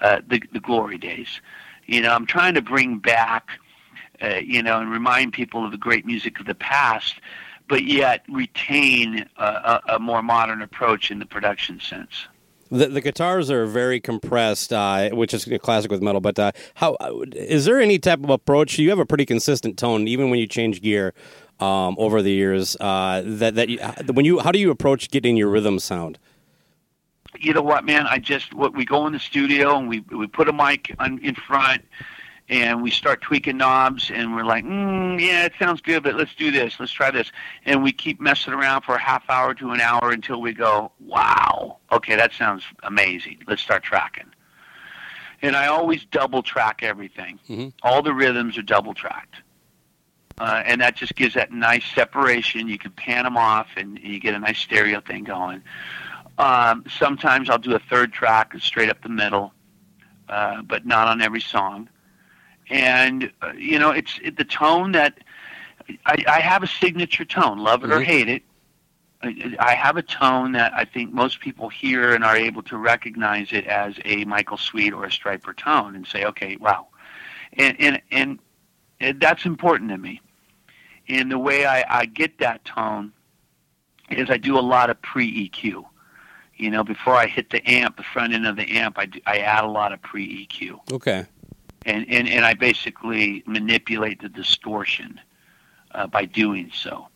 uh, 0.00 0.20
the, 0.26 0.42
the 0.52 0.60
glory 0.60 0.98
days. 0.98 1.40
You 1.86 2.00
know, 2.00 2.12
I'm 2.14 2.26
trying 2.26 2.54
to 2.54 2.62
bring 2.62 2.98
back 2.98 3.50
uh, 4.20 4.36
you 4.42 4.62
know, 4.62 4.80
and 4.80 4.90
remind 4.90 5.32
people 5.32 5.64
of 5.64 5.70
the 5.70 5.78
great 5.78 6.04
music 6.04 6.40
of 6.40 6.46
the 6.46 6.54
past, 6.54 7.20
but 7.68 7.84
yet 7.84 8.24
retain 8.28 9.28
a, 9.36 9.44
a, 9.44 9.82
a 9.94 9.98
more 9.98 10.22
modern 10.22 10.62
approach 10.62 11.10
in 11.10 11.18
the 11.18 11.26
production 11.26 11.80
sense. 11.80 12.26
The, 12.70 12.88
the 12.88 13.00
guitars 13.00 13.50
are 13.50 13.64
very 13.64 14.00
compressed, 14.00 14.72
uh, 14.72 15.10
which 15.10 15.32
is 15.32 15.46
a 15.46 15.58
classic 15.58 15.90
with 15.90 16.02
metal. 16.02 16.20
But 16.20 16.38
uh, 16.38 16.52
how 16.74 16.96
is 17.32 17.64
there 17.64 17.80
any 17.80 17.98
type 17.98 18.22
of 18.22 18.28
approach? 18.28 18.78
You 18.78 18.90
have 18.90 18.98
a 18.98 19.06
pretty 19.06 19.24
consistent 19.24 19.78
tone, 19.78 20.06
even 20.06 20.28
when 20.30 20.38
you 20.38 20.46
change 20.46 20.82
gear. 20.82 21.14
Um, 21.60 21.96
over 21.98 22.22
the 22.22 22.32
years. 22.32 22.76
Uh, 22.80 23.22
that 23.24 23.54
that 23.56 23.68
you, 23.68 23.78
when 24.12 24.24
you 24.24 24.38
how 24.40 24.52
do 24.52 24.58
you 24.58 24.70
approach 24.70 25.10
getting 25.10 25.36
your 25.36 25.48
rhythm 25.48 25.78
sound? 25.78 26.18
you 27.40 27.52
know 27.52 27.62
what, 27.62 27.84
man? 27.84 28.06
I 28.06 28.18
just 28.18 28.52
what 28.54 28.74
we 28.74 28.84
go 28.84 29.06
in 29.06 29.12
the 29.12 29.18
studio 29.18 29.76
and 29.76 29.88
we 29.88 30.00
we 30.10 30.26
put 30.26 30.48
a 30.48 30.52
mic 30.52 30.94
on, 30.98 31.18
in 31.18 31.34
front 31.34 31.82
and 32.48 32.82
we 32.82 32.90
start 32.90 33.20
tweaking 33.20 33.58
knobs 33.58 34.10
and 34.10 34.34
we're 34.34 34.44
like, 34.44 34.64
mm, 34.64 35.20
yeah, 35.20 35.44
it 35.44 35.52
sounds 35.58 35.80
good, 35.80 36.02
but 36.02 36.14
let's 36.14 36.34
do 36.34 36.50
this, 36.50 36.80
let's 36.80 36.90
try 36.90 37.10
this, 37.10 37.30
and 37.66 37.82
we 37.82 37.92
keep 37.92 38.20
messing 38.20 38.54
around 38.54 38.82
for 38.82 38.94
a 38.94 38.98
half 39.00 39.22
hour 39.28 39.52
to 39.54 39.70
an 39.70 39.80
hour 39.80 40.10
until 40.10 40.40
we 40.40 40.54
go, 40.54 40.90
wow, 40.98 41.76
okay, 41.92 42.16
that 42.16 42.32
sounds 42.32 42.64
amazing. 42.84 43.38
Let's 43.46 43.60
start 43.60 43.82
tracking. 43.82 44.24
And 45.42 45.54
I 45.54 45.66
always 45.66 46.04
double 46.06 46.42
track 46.42 46.82
everything. 46.82 47.38
Mhm. 47.48 47.72
All 47.82 48.02
the 48.02 48.14
rhythms 48.14 48.56
are 48.58 48.62
double 48.62 48.94
tracked. 48.94 49.36
Uh, 50.40 50.62
and 50.64 50.80
that 50.80 50.94
just 50.96 51.14
gives 51.16 51.34
that 51.34 51.50
nice 51.52 51.84
separation. 51.94 52.68
You 52.68 52.78
can 52.78 52.92
pan 52.92 53.24
them 53.24 53.36
off, 53.36 53.68
and 53.76 53.98
you 53.98 54.20
get 54.20 54.34
a 54.34 54.38
nice 54.38 54.58
stereo 54.58 55.00
thing 55.00 55.24
going. 55.24 55.62
Um, 56.38 56.84
sometimes 56.98 57.50
I'll 57.50 57.58
do 57.58 57.74
a 57.74 57.80
third 57.80 58.12
track 58.12 58.52
straight 58.60 58.88
up 58.88 59.02
the 59.02 59.08
middle, 59.08 59.52
uh, 60.28 60.62
but 60.62 60.86
not 60.86 61.08
on 61.08 61.20
every 61.20 61.40
song. 61.40 61.88
And 62.70 63.32
uh, 63.42 63.52
you 63.56 63.78
know, 63.78 63.90
it's 63.90 64.20
it, 64.22 64.36
the 64.36 64.44
tone 64.44 64.92
that 64.92 65.18
I, 66.06 66.22
I 66.28 66.40
have 66.40 66.62
a 66.62 66.66
signature 66.66 67.24
tone, 67.24 67.58
love 67.58 67.82
it 67.82 67.90
or 67.90 67.98
Mhm. 68.00 68.04
hate 68.04 68.28
it. 68.28 68.42
I, 69.22 69.56
I 69.58 69.74
have 69.74 69.96
a 69.96 70.02
tone 70.02 70.52
that 70.52 70.72
I 70.74 70.84
think 70.84 71.12
most 71.12 71.40
people 71.40 71.68
hear 71.68 72.14
and 72.14 72.22
are 72.22 72.36
able 72.36 72.62
to 72.64 72.76
recognize 72.76 73.52
it 73.52 73.66
as 73.66 73.94
a 74.04 74.24
Michael 74.26 74.58
Sweet 74.58 74.92
or 74.92 75.04
a 75.04 75.10
Stryper 75.10 75.56
tone, 75.56 75.96
and 75.96 76.06
say, 76.06 76.24
okay, 76.24 76.56
wow, 76.56 76.86
and 77.54 77.80
and, 77.80 78.00
and 78.12 78.38
that's 79.20 79.44
important 79.44 79.90
to 79.90 79.98
me. 79.98 80.20
And 81.08 81.30
the 81.30 81.38
way 81.38 81.64
I, 81.66 82.00
I 82.00 82.04
get 82.06 82.38
that 82.38 82.64
tone 82.64 83.12
is 84.10 84.30
I 84.30 84.36
do 84.36 84.58
a 84.58 84.60
lot 84.60 84.90
of 84.90 85.00
pre 85.02 85.48
EQ. 85.48 85.84
You 86.56 86.70
know, 86.70 86.82
before 86.82 87.14
I 87.14 87.26
hit 87.26 87.50
the 87.50 87.64
amp, 87.70 87.96
the 87.96 88.02
front 88.02 88.32
end 88.34 88.46
of 88.46 88.56
the 88.56 88.68
amp, 88.78 88.98
I, 88.98 89.06
do, 89.06 89.20
I 89.26 89.38
add 89.38 89.64
a 89.64 89.68
lot 89.68 89.92
of 89.92 90.02
pre 90.02 90.46
EQ, 90.46 90.92
Okay. 90.92 91.24
and, 91.86 92.04
and 92.08 92.28
and 92.28 92.44
I 92.44 92.54
basically 92.54 93.44
manipulate 93.46 94.20
the 94.20 94.28
distortion 94.28 95.20
uh, 95.92 96.08
by 96.08 96.24
doing 96.24 96.70
so. 96.74 97.06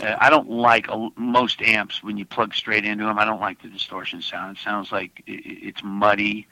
Uh, 0.00 0.16
I 0.18 0.30
don't 0.30 0.48
like 0.48 0.88
a, 0.88 1.10
most 1.16 1.60
amps 1.60 2.02
when 2.02 2.16
you 2.16 2.24
plug 2.24 2.54
straight 2.54 2.86
into 2.86 3.04
them. 3.04 3.18
I 3.18 3.26
don't 3.26 3.42
like 3.42 3.60
the 3.60 3.68
distortion 3.68 4.22
sound. 4.22 4.56
It 4.56 4.62
sounds 4.62 4.90
like 4.90 5.22
i- 5.28 5.32
i 5.32 5.40
it's 5.44 5.82
muddy, 5.84 6.46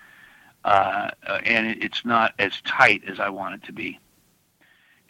uh, 0.66 1.10
uh, 1.26 1.40
and 1.44 1.68
it, 1.68 1.82
it's 1.82 2.04
not 2.04 2.34
as 2.38 2.60
tight 2.66 3.02
as 3.08 3.18
I 3.18 3.30
want 3.30 3.54
it 3.54 3.64
to 3.64 3.72
be. 3.72 3.98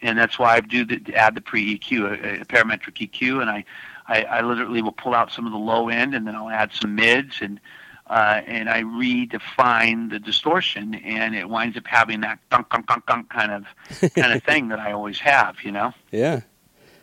And 0.03 0.19
that's 0.19 0.39
why 0.39 0.57
I 0.57 0.61
do 0.61 0.85
the, 0.85 1.15
add 1.15 1.35
the 1.35 1.41
pre 1.41 1.79
EQ, 1.79 2.11
a, 2.11 2.41
a 2.41 2.45
parametric 2.45 3.09
EQ, 3.11 3.43
and 3.43 3.51
I, 3.51 3.65
I, 4.09 4.23
I 4.25 4.41
literally 4.41 4.83
will 4.83 4.93
pull 4.93 5.15
out 5.15 5.31
some 5.31 5.47
of 5.47 5.53
the 5.53 5.59
low 5.59 5.89
end, 5.89 6.15
and 6.15 6.27
then 6.27 6.35
I'll 6.35 6.51
add 6.51 6.73
some 6.73 6.95
mids, 6.95 7.37
and 7.41 7.61
uh, 8.09 8.43
and 8.47 8.69
I 8.69 8.83
redefine 8.83 10.11
the 10.11 10.19
distortion, 10.19 10.97
and 10.97 11.37
it 11.37 11.49
winds 11.49 11.77
up 11.77 11.87
having 11.87 12.21
that 12.23 12.41
dunk 12.51 12.69
dunk 12.71 12.87
dunk 12.89 13.07
dunk 13.07 13.31
kind 13.31 13.53
of 13.53 14.13
kind 14.15 14.33
of 14.33 14.43
thing 14.45 14.69
that 14.69 14.81
I 14.81 14.93
always 14.93 15.21
have, 15.21 15.63
you 15.63 15.71
know. 15.71 15.93
Yeah. 16.11 16.41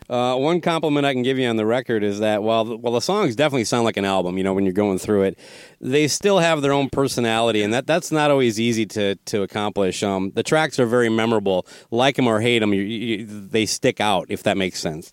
Uh, 0.10 0.36
one 0.38 0.62
compliment 0.62 1.06
I 1.06 1.14
can 1.14 1.22
give 1.22 1.38
you 1.38 1.48
on 1.48 1.58
the 1.58 1.66
record 1.66 2.02
is 2.02 2.20
that 2.20 2.42
while 2.42 2.64
the, 2.64 2.78
while 2.78 2.94
the 2.94 3.02
songs 3.02 3.36
definitely 3.36 3.66
sound 3.66 3.84
like 3.84 3.98
an 3.98 4.06
album, 4.06 4.38
you 4.38 4.44
know, 4.44 4.54
when 4.54 4.64
you're 4.64 4.74
going 4.74 5.00
through 5.00 5.24
it, 5.24 5.40
they 5.82 6.08
still 6.08 6.40
have 6.40 6.62
their 6.62 6.72
own 6.72 6.90
personality, 6.90 7.62
and 7.62 7.74
that 7.74 7.88
that's 7.88 8.12
not 8.12 8.32
always 8.32 8.60
easy 8.60 8.86
to 8.86 9.16
to 9.16 9.42
accomplish. 9.42 10.04
Um, 10.04 10.32
the 10.34 10.44
tracks 10.44 10.80
are 10.80 10.86
very 10.86 11.10
memorable, 11.10 11.68
like 11.92 12.16
them 12.16 12.28
or 12.28 12.40
hate 12.40 12.60
them, 12.60 12.74
you, 12.74 12.84
you, 12.84 13.26
they 13.26 13.66
stick 13.66 14.00
out. 14.00 14.28
If 14.30 14.44
that 14.44 14.56
makes 14.58 14.80
sense. 14.80 15.12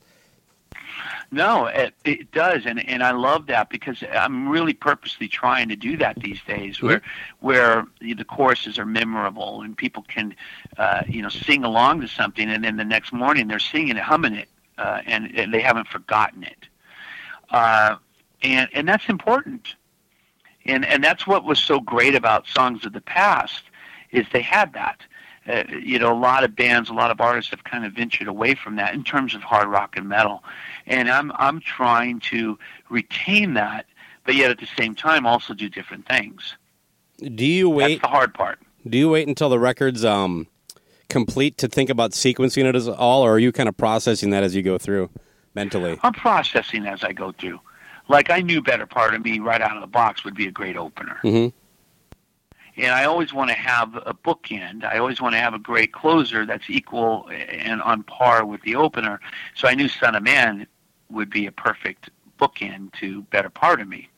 No, 1.30 1.66
it, 1.66 1.94
it 2.04 2.30
does, 2.30 2.62
and 2.64 2.86
and 2.88 3.02
I 3.02 3.10
love 3.10 3.46
that 3.46 3.68
because 3.68 4.04
I'm 4.12 4.48
really 4.48 4.74
purposely 4.74 5.26
trying 5.26 5.68
to 5.70 5.76
do 5.76 5.96
that 5.96 6.20
these 6.20 6.40
days, 6.46 6.80
where 6.80 7.02
where 7.40 7.86
the 8.00 8.24
choruses 8.24 8.78
are 8.78 8.86
memorable 8.86 9.62
and 9.62 9.76
people 9.76 10.04
can, 10.06 10.36
uh, 10.78 11.02
you 11.08 11.22
know, 11.22 11.28
sing 11.28 11.64
along 11.64 12.02
to 12.02 12.08
something, 12.08 12.48
and 12.48 12.62
then 12.62 12.76
the 12.76 12.84
next 12.84 13.12
morning 13.12 13.48
they're 13.48 13.58
singing 13.58 13.96
it, 13.96 14.02
humming 14.02 14.34
it, 14.34 14.48
uh, 14.78 15.00
and, 15.06 15.30
and 15.38 15.52
they 15.52 15.60
haven't 15.60 15.88
forgotten 15.88 16.44
it, 16.44 16.66
uh, 17.50 17.96
and 18.42 18.68
and 18.72 18.88
that's 18.88 19.08
important, 19.08 19.74
and 20.64 20.84
and 20.84 21.02
that's 21.02 21.26
what 21.26 21.44
was 21.44 21.58
so 21.58 21.80
great 21.80 22.14
about 22.14 22.46
songs 22.46 22.84
of 22.84 22.92
the 22.92 23.00
past 23.00 23.64
is 24.10 24.26
they 24.32 24.42
had 24.42 24.72
that. 24.74 25.00
Uh, 25.46 25.62
you 25.78 25.98
know, 25.98 26.10
a 26.10 26.16
lot 26.18 26.42
of 26.42 26.56
bands, 26.56 26.88
a 26.88 26.94
lot 26.94 27.10
of 27.10 27.20
artists 27.20 27.50
have 27.50 27.62
kind 27.64 27.84
of 27.84 27.92
ventured 27.92 28.28
away 28.28 28.54
from 28.54 28.76
that 28.76 28.94
in 28.94 29.04
terms 29.04 29.34
of 29.34 29.42
hard 29.42 29.68
rock 29.68 29.96
and 29.96 30.08
metal, 30.08 30.42
and 30.86 31.10
I'm 31.10 31.32
I'm 31.32 31.60
trying 31.60 32.20
to 32.20 32.58
retain 32.88 33.54
that, 33.54 33.86
but 34.24 34.34
yet 34.34 34.50
at 34.50 34.58
the 34.58 34.68
same 34.78 34.94
time 34.94 35.26
also 35.26 35.52
do 35.52 35.68
different 35.68 36.06
things. 36.06 36.56
Do 37.18 37.44
you 37.44 37.68
wait? 37.68 38.00
That's 38.00 38.02
the 38.02 38.08
hard 38.08 38.34
part. 38.34 38.58
Do 38.88 38.98
you 38.98 39.08
wait 39.10 39.28
until 39.28 39.48
the 39.48 39.58
record's 39.58 40.04
um, 40.04 40.46
complete 41.08 41.58
to 41.58 41.68
think 41.68 41.90
about 41.90 42.12
sequencing 42.12 42.64
it 42.64 42.74
as 42.74 42.88
all, 42.88 43.22
or 43.22 43.32
are 43.32 43.38
you 43.38 43.52
kind 43.52 43.68
of 43.68 43.76
processing 43.76 44.30
that 44.30 44.42
as 44.42 44.54
you 44.54 44.62
go 44.62 44.78
through 44.78 45.10
mentally? 45.54 45.98
I'm 46.02 46.12
processing 46.12 46.86
as 46.86 47.04
I 47.04 47.12
go 47.12 47.32
through. 47.32 47.60
Like 48.08 48.30
I 48.30 48.40
knew 48.40 48.60
better 48.60 48.86
part 48.86 49.14
of 49.14 49.24
me 49.24 49.38
right 49.38 49.60
out 49.60 49.76
of 49.76 49.80
the 49.80 49.86
box 49.86 50.24
would 50.24 50.34
be 50.34 50.46
a 50.46 50.50
great 50.50 50.76
opener. 50.76 51.18
Mhm. 51.22 51.52
And 52.76 52.92
I 52.92 53.04
always 53.04 53.32
want 53.32 53.50
to 53.50 53.56
have 53.56 53.94
a 53.94 54.12
bookend. 54.12 54.84
I 54.84 54.98
always 54.98 55.20
want 55.20 55.34
to 55.34 55.38
have 55.38 55.54
a 55.54 55.60
great 55.60 55.92
closer 55.92 56.44
that's 56.44 56.68
equal 56.68 57.28
and 57.30 57.80
on 57.80 58.02
par 58.02 58.44
with 58.44 58.62
the 58.62 58.74
opener. 58.74 59.20
So 59.54 59.68
I 59.68 59.74
knew 59.74 59.88
Son 59.88 60.16
of 60.16 60.24
Man 60.24 60.66
would 61.08 61.30
be 61.30 61.46
a 61.46 61.52
perfect 61.52 62.10
bookend 62.38 62.92
to 62.94 63.22
Better 63.30 63.48
Part 63.48 63.80
of 63.80 63.86
Me. 63.86 64.08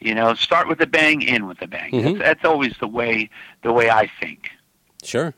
You 0.00 0.14
know, 0.14 0.34
start 0.34 0.68
with 0.68 0.80
a 0.80 0.86
bang, 0.86 1.22
end 1.26 1.46
with 1.46 1.60
a 1.62 1.66
bang. 1.66 1.92
Mhm. 1.92 2.02
That's, 2.02 2.18
that's 2.18 2.44
always 2.44 2.74
the 2.80 2.88
way 2.88 3.28
the 3.62 3.72
way 3.72 3.90
I 3.90 4.10
think. 4.20 4.50
Sure. 5.06 5.34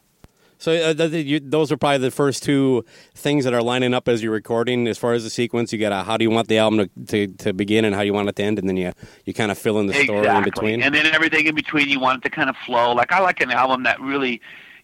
So 0.58 0.72
uh, 0.72 0.92
th- 0.92 1.24
you, 1.24 1.38
those 1.38 1.70
are 1.70 1.76
probably 1.76 1.98
the 1.98 2.10
first 2.10 2.42
two 2.42 2.84
things 3.14 3.44
that 3.44 3.54
are 3.54 3.62
lining 3.62 3.94
up 3.94 4.08
as 4.08 4.22
you're 4.22 4.32
recording. 4.32 4.88
As 4.88 4.98
far 4.98 5.12
as 5.12 5.22
the 5.22 5.30
sequence, 5.30 5.72
you 5.72 5.78
got 5.78 5.92
a 5.92 6.02
how 6.02 6.16
do 6.16 6.24
you 6.24 6.30
want 6.30 6.48
the 6.48 6.58
album 6.58 6.88
to, 6.88 7.04
to, 7.06 7.26
to 7.44 7.52
begin 7.52 7.84
and 7.84 7.94
how 7.94 8.00
you 8.00 8.12
want 8.12 8.28
it 8.28 8.36
to 8.36 8.42
end, 8.42 8.58
and 8.58 8.68
then 8.68 8.76
you 8.76 8.92
you 9.24 9.32
kind 9.32 9.52
of 9.52 9.58
fill 9.58 9.78
in 9.78 9.86
the 9.86 9.94
story 9.94 10.26
in 10.26 10.42
between. 10.42 10.82
And 10.82 10.94
then 10.94 11.06
everything 11.06 11.46
in 11.46 11.54
between, 11.54 11.88
you 11.88 12.00
want 12.00 12.18
it 12.18 12.28
to 12.28 12.30
kind 12.30 12.50
of 12.50 12.56
flow. 12.66 12.92
Like 12.92 13.12
I 13.12 13.20
like 13.20 13.40
an 13.40 13.52
album 13.52 13.84
that 13.84 14.00
really 14.00 14.40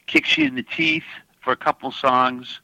kicks 0.07 0.39
you 0.39 0.47
in 0.47 0.55
the 0.55 0.63
teeth 0.63 1.05
for 1.41 1.53
a 1.53 1.57
couple 1.57 1.91
songs, 1.91 2.61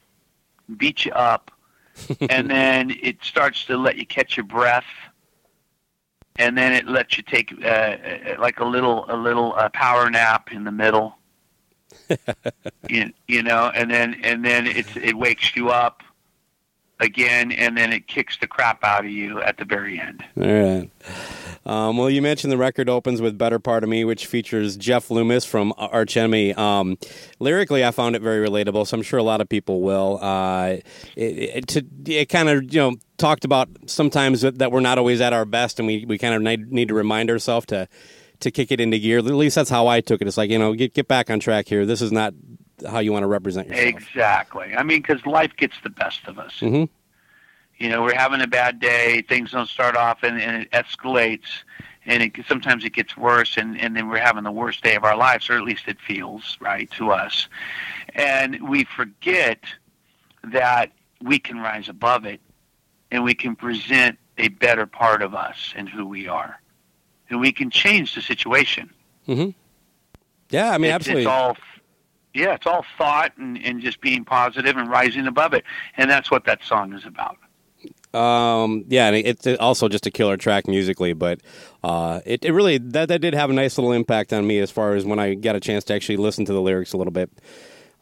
beats 0.77 1.05
you 1.05 1.13
up, 1.13 1.51
and 2.31 2.49
then 2.49 2.97
it 3.03 3.17
starts 3.23 3.65
to 3.65 3.77
let 3.77 3.97
you 3.97 4.07
catch 4.07 4.37
your 4.37 4.47
breath, 4.47 4.87
and 6.37 6.57
then 6.57 6.73
it 6.73 6.87
lets 6.87 7.17
you 7.17 7.25
take 7.25 7.53
uh, 7.65 7.67
uh, 7.67 7.97
like 8.39 8.61
a 8.61 8.65
little 8.65 9.05
a 9.09 9.17
little 9.17 9.53
uh, 9.55 9.69
power 9.71 10.09
nap 10.09 10.53
in 10.53 10.63
the 10.63 10.73
middle. 10.73 11.17
you, 12.89 13.13
you 13.29 13.43
know, 13.43 13.71
and 13.75 13.91
then 13.91 14.17
and 14.23 14.45
then 14.45 14.67
it's 14.67 14.97
it 14.97 15.17
wakes 15.17 15.55
you 15.57 15.71
up 15.71 16.03
again, 17.01 17.51
and 17.51 17.77
then 17.77 17.93
it 17.93 18.07
kicks 18.07 18.39
the 18.39 18.47
crap 18.47 18.85
out 18.85 19.05
of 19.05 19.11
you 19.11 19.41
at 19.41 19.57
the 19.57 19.65
very 19.65 19.99
end. 19.99 20.25
All 20.37 20.45
right. 20.45 20.91
Um, 21.67 21.97
well, 21.97 22.09
you 22.09 22.23
mentioned 22.23 22.53
the 22.53 22.59
record 22.59 22.89
opens 22.89 23.21
with 23.21 23.37
"Better 23.37 23.59
Part 23.59 23.83
of 23.83 23.91
Me," 23.91 24.05
which 24.05 24.27
features 24.27 24.77
Jeff 24.77 25.11
Loomis 25.11 25.45
from 25.45 25.75
Arch 25.77 26.17
Enemy. 26.17 26.55
Um, 26.55 26.99
lyrically, 27.39 27.85
I 27.85 27.91
found 27.91 28.17
it 28.17 28.23
very 28.23 28.47
relatable, 28.47 28.87
so 28.87 28.97
I'm 28.97 29.03
sure 29.03 29.19
a 29.19 29.25
lot 29.25 29.41
of 29.41 29.49
people 29.49 29.81
will. 29.81 30.19
Uh, 30.23 30.77
it, 31.17 31.75
it, 31.77 31.87
it 32.09 32.29
kind 32.29 32.49
of 32.49 32.73
you 32.73 32.81
know 32.81 32.97
talked 33.19 33.45
about 33.45 33.69
sometimes 33.87 34.41
that, 34.41 34.73
we're 34.73 34.81
not 34.81 34.99
always 34.99 35.21
at 35.21 35.33
our 35.33 35.45
best, 35.45 35.79
and 35.79 35.87
we, 35.87 36.07
we 36.07 36.17
kind 36.17 36.35
of 36.35 36.71
need 36.71 36.89
to 36.89 36.95
remind 36.95 37.31
ourselves 37.31 37.67
to 37.67 37.87
to 38.41 38.51
kick 38.51 38.71
it 38.73 38.81
into 38.81 38.99
gear. 38.99 39.19
At 39.19 39.25
least 39.25 39.55
that's 39.55 39.71
how 39.71 39.87
I 39.87 40.01
took 40.01 40.21
it. 40.21 40.27
It's 40.29 40.37
like 40.37 40.51
you 40.51 40.59
know 40.59 40.75
get 40.75 40.95
get 40.95 41.09
back 41.09 41.31
on 41.31 41.41
track 41.41 41.69
here. 41.69 41.87
This 41.87 42.03
is 42.03 42.13
not 42.13 42.35
how 42.89 42.99
you 42.99 43.13
want 43.13 43.23
to 43.25 43.27
represent 43.29 43.69
yourself. 43.69 43.87
Exactly. 43.87 44.75
I 44.77 44.83
mean, 44.83 45.03
because 45.03 45.25
life 45.27 45.55
gets 45.57 45.77
the 45.83 45.91
best 45.91 46.21
of 46.27 46.39
us. 46.39 46.61
Mhm. 46.61 46.89
You 47.77 47.89
know, 47.89 48.03
we're 48.03 48.15
having 48.15 48.41
a 48.43 48.47
bad 48.47 48.79
day. 48.81 49.23
Things 49.23 49.53
don't 49.53 49.69
start 49.69 49.97
off, 49.97 50.23
and, 50.23 50.41
and 50.41 50.63
it 50.63 50.71
escalates, 50.71 51.47
and 52.05 52.23
it, 52.23 52.33
sometimes 52.47 52.85
it 52.85 52.93
gets 52.93 53.17
worse, 53.17 53.57
and, 53.57 53.81
and 53.81 53.97
then 53.97 54.09
we're 54.09 54.19
having 54.19 54.45
the 54.45 54.53
worst 54.53 54.83
day 54.83 54.97
of 54.97 55.05
our 55.05 55.17
lives, 55.17 55.49
or 55.49 55.55
at 55.55 55.63
least 55.63 55.89
it 55.89 55.97
feels 56.07 56.59
right 56.61 56.91
to 56.93 57.11
us. 57.11 57.49
And 58.15 58.69
we 58.69 58.85
forget 58.85 59.65
that 60.45 60.93
we 61.23 61.39
can 61.39 61.59
rise 61.59 61.89
above 61.89 62.27
it, 62.27 62.41
and 63.11 63.25
we 63.25 63.35
can 63.35 63.57
present 63.57 64.19
a 64.37 64.49
better 64.49 64.85
part 64.87 65.23
of 65.23 65.35
us 65.35 65.73
and 65.75 65.89
who 65.89 66.07
we 66.07 66.29
are, 66.29 66.61
and 67.31 67.41
we 67.41 67.53
can 67.53 67.71
change 67.71 68.15
the 68.15 68.21
situation. 68.23 68.91
Yeah, 69.27 70.71
I 70.71 70.79
mean, 70.79 70.87
It's- 70.87 70.95
absolutely. 70.95 71.23
It's 71.23 71.31
all, 71.31 71.57
yeah, 72.35 72.55
it's 72.55 72.67
all 72.67 72.85
thought 72.99 73.33
and, 73.39 73.57
and 73.65 73.81
just 73.81 74.01
being 74.01 74.25
positive 74.25 74.77
and 74.77 74.89
rising 74.91 75.27
above 75.27 75.55
it, 75.55 75.65
and 75.97 76.11
that's 76.11 76.31
what 76.31 76.45
that 76.45 76.63
song 76.65 76.93
is 76.93 77.05
about. 77.07 77.37
Um, 78.13 78.85
yeah, 78.89 79.07
and 79.07 79.17
it's 79.17 79.47
also 79.61 79.89
just 79.89 80.05
a 80.07 80.11
killer 80.11 80.37
track 80.37 80.67
musically, 80.67 81.13
but 81.13 81.41
uh, 81.85 82.21
it, 82.27 82.45
it 82.45 82.53
really 82.53 82.79
that 82.79 83.09
that 83.09 83.21
did 83.21 83.35
have 83.35 83.51
a 83.51 83.53
nice 83.53 83.79
little 83.79 83.93
impact 83.93 84.33
on 84.33 84.45
me 84.47 84.59
as 84.59 84.69
far 84.71 84.95
as 84.97 85.05
when 85.05 85.21
I 85.21 85.35
got 85.35 85.55
a 85.55 85.61
chance 85.61 85.85
to 85.85 85.95
actually 85.95 86.17
listen 86.17 86.45
to 86.47 86.53
the 86.53 86.61
lyrics 86.61 86.93
a 86.93 86.97
little 86.97 87.13
bit. 87.13 87.31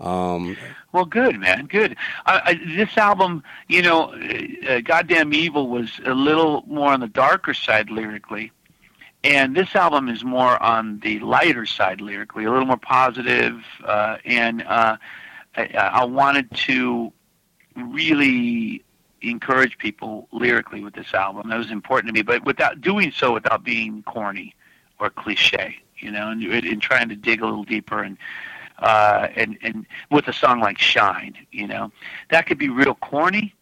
Um, 0.01 0.57
Well, 0.93 1.05
good 1.05 1.39
man, 1.39 1.67
good. 1.67 1.95
Uh, 2.25 2.41
uh, 2.47 2.55
this 2.69 2.97
album, 2.97 3.43
you 3.69 3.83
know, 3.83 4.15
uh, 4.15 4.71
uh, 4.77 4.81
"God 4.81 5.09
Damn 5.09 5.35
Evil" 5.35 5.69
was 5.69 6.01
a 6.07 6.15
little 6.15 6.65
more 6.67 6.91
on 6.93 7.01
the 7.01 7.09
darker 7.09 7.53
side 7.53 7.91
lyrically, 7.91 8.51
and 9.25 9.57
this 9.57 9.75
album 9.75 10.09
is 10.09 10.25
more 10.25 10.63
on 10.63 11.01
the 11.01 11.19
lighter 11.21 11.67
side 11.67 12.01
lyrically, 12.01 12.45
a 12.45 12.51
little 12.51 12.67
more 12.67 12.77
positive, 12.77 13.63
uh, 13.85 14.19
and 14.25 14.63
uh, 14.63 14.97
I, 15.57 15.65
I 15.75 16.05
wanted 16.05 16.51
to 16.67 17.13
really 17.75 18.85
encourage 19.23 19.77
people 19.79 20.29
lyrically 20.31 20.83
with 20.83 20.95
this 20.95 21.13
album. 21.15 21.49
That 21.49 21.59
was 21.59 21.71
important 21.71 22.09
to 22.09 22.13
me, 22.13 22.23
but 22.23 22.45
without 22.45 22.81
doing 22.81 23.11
so 23.11 23.33
without 23.35 23.65
being 23.65 24.05
corny 24.05 24.55
or 25.01 25.11
cliche, 25.11 25.77
you 25.99 26.13
know, 26.13 26.31
and, 26.31 26.43
and 26.45 26.81
trying 26.81 27.09
to 27.09 27.17
dig 27.17 27.43
a 27.43 27.45
little 27.45 27.65
deeper 27.65 28.03
and 28.03 28.17
uh, 28.79 29.27
and 29.35 29.59
and 29.63 29.87
with 30.13 30.29
a 30.29 30.33
song 30.33 30.61
like 30.61 30.79
"Shine," 30.79 31.35
you 31.51 31.67
know, 31.67 31.91
that 32.31 32.47
could 32.47 32.59
be 32.59 32.69
real 32.69 32.95
corny 32.95 33.55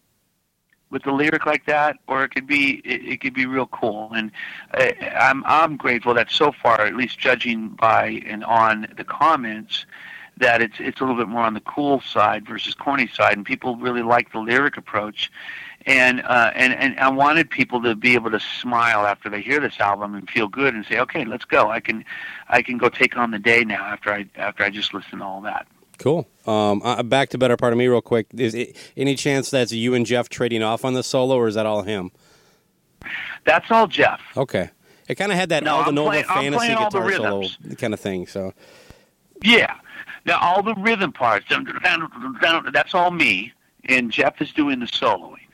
with 0.97 1.07
a 1.07 1.13
lyric 1.13 1.45
like 1.45 1.67
that, 1.67 1.99
or 2.07 2.25
it 2.25 2.31
could 2.31 2.47
be 2.47 2.81
it, 2.85 3.05
it 3.05 3.21
could 3.21 3.35
be 3.35 3.45
real 3.45 3.67
cool. 3.67 4.11
And 4.17 4.31
uh, 4.73 4.93
I'm 5.19 5.45
I'm 5.45 5.77
grateful 5.77 6.15
that 6.15 6.31
so 6.31 6.53
far, 6.53 6.81
at 6.81 6.97
least 6.97 7.19
judging 7.19 7.69
by 7.69 8.23
and 8.25 8.43
on 8.45 8.89
the 8.97 9.05
comments, 9.05 9.85
that 10.39 10.63
it's 10.63 10.77
it's 10.79 11.01
a 11.01 11.05
little 11.05 11.19
bit 11.19 11.29
more 11.29 11.43
on 11.43 11.53
the 11.53 11.61
cool 11.61 12.01
side 12.01 12.47
versus 12.47 12.73
corny 12.73 13.09
side, 13.09 13.37
and 13.37 13.45
people 13.45 13.77
really 13.77 14.03
like 14.03 14.33
the 14.33 14.39
lyric 14.39 14.79
approach. 14.79 15.31
And 15.85 16.23
uh, 16.23 16.51
and 16.55 16.73
and 16.73 16.99
I 16.99 17.11
wanted 17.11 17.51
people 17.51 17.83
to 17.83 17.95
be 17.95 18.15
able 18.15 18.31
to 18.31 18.41
smile 18.41 19.07
after 19.07 19.29
they 19.29 19.43
hear 19.43 19.61
this 19.61 19.79
album 19.79 20.15
and 20.15 20.29
feel 20.31 20.49
good 20.49 20.75
and 20.75 20.85
say, 20.87 20.99
okay, 21.01 21.27
let's 21.27 21.45
go. 21.45 21.71
I 21.71 21.81
can 21.81 22.07
I 22.49 22.63
can 22.63 22.79
go 22.79 22.89
take 22.89 23.19
on 23.19 23.33
the 23.33 23.39
day 23.39 23.65
now 23.65 23.85
after 23.85 24.11
I 24.11 24.27
after 24.37 24.65
I 24.65 24.71
just 24.71 24.95
listen 24.95 25.19
to 25.19 25.25
all 25.27 25.43
that. 25.43 25.67
cool. 25.99 26.27
Um, 26.47 26.81
uh, 26.85 27.03
back 27.03 27.31
to 27.31 27.39
better 27.39 27.57
part 27.57 27.73
of 27.73 27.79
me, 27.79 27.89
real 27.89 28.01
quick. 28.01 28.27
Is 28.37 28.55
it, 28.55 28.77
any 28.97 29.15
chance 29.17 29.51
that's 29.51 29.73
you 29.73 29.95
and 29.95 30.07
Jeff 30.07 30.29
trading 30.29 30.63
off 30.63 30.85
on 30.85 30.95
the 30.95 31.03
solo, 31.03 31.37
or 31.37 31.49
is 31.49 31.55
that 31.57 31.67
all 31.67 31.83
him? 31.83 32.13
That's 33.45 33.71
all 33.71 33.87
Jeff. 33.87 34.21
Okay. 34.37 34.71
It 35.09 35.15
kind 35.15 35.31
of 35.31 35.39
had 35.39 35.49
that 35.51 35.63
No, 35.63 35.77
Aldo 35.77 35.89
I'm 35.89 35.95
Nova 35.95 36.23
fantasy 36.25 36.73
all 36.73 36.91
guitar 36.91 37.13
solo 37.13 37.49
kind 37.79 37.95
of 37.95 38.01
thing. 38.01 38.27
So 38.27 38.53
Yeah. 39.43 39.75
Now 40.25 40.39
all 40.41 40.63
the 40.63 40.75
rhythm 40.75 41.13
parts, 41.13 41.47
that's 42.73 42.95
all 42.95 43.11
me, 43.13 43.53
and 43.85 44.11
Jeff 44.11 44.43
is 44.43 44.53
doing 44.53 44.81
the 44.81 44.87
soloing. 44.87 45.47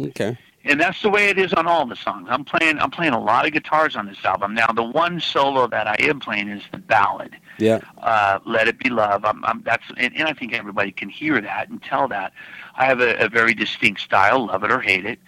okay. 0.00 0.36
and 0.64 0.80
that's 0.80 1.00
the 1.02 1.08
way 1.08 1.28
it 1.28 1.38
is 1.38 1.52
on 1.52 1.68
all 1.68 1.86
the 1.86 1.94
songs. 1.94 2.26
I'm 2.28 2.44
playing 2.44 2.78
I'm 2.80 2.90
playing 2.90 3.12
a 3.12 3.20
lot 3.20 3.46
of 3.46 3.52
guitars 3.52 3.94
on 3.94 4.06
this 4.06 4.24
album. 4.24 4.54
Now 4.54 4.72
the 4.72 4.82
one 4.82 5.20
solo 5.20 5.68
that 5.68 5.86
I 5.86 5.94
am 6.00 6.18
playing 6.18 6.48
is 6.48 6.62
the 6.72 6.78
ballad, 6.78 7.36
Yeah. 7.58 7.80
uh, 7.98 8.38
"Let 8.44 8.68
It 8.68 8.78
Be 8.78 8.88
Love." 8.88 9.24
I'm, 9.24 9.44
I'm 9.44 9.62
that's 9.62 9.84
and, 9.96 10.14
and 10.16 10.28
I 10.28 10.32
think 10.32 10.52
everybody 10.54 10.92
can 10.92 11.08
hear 11.08 11.40
that 11.40 11.68
and 11.68 11.82
tell 11.82 12.08
that. 12.08 12.32
I 12.76 12.84
have 12.84 13.00
a, 13.00 13.16
a 13.16 13.28
very 13.28 13.54
distinct 13.54 14.00
style, 14.00 14.46
love 14.46 14.64
it 14.64 14.72
or 14.72 14.80
hate 14.80 15.04
it. 15.04 15.18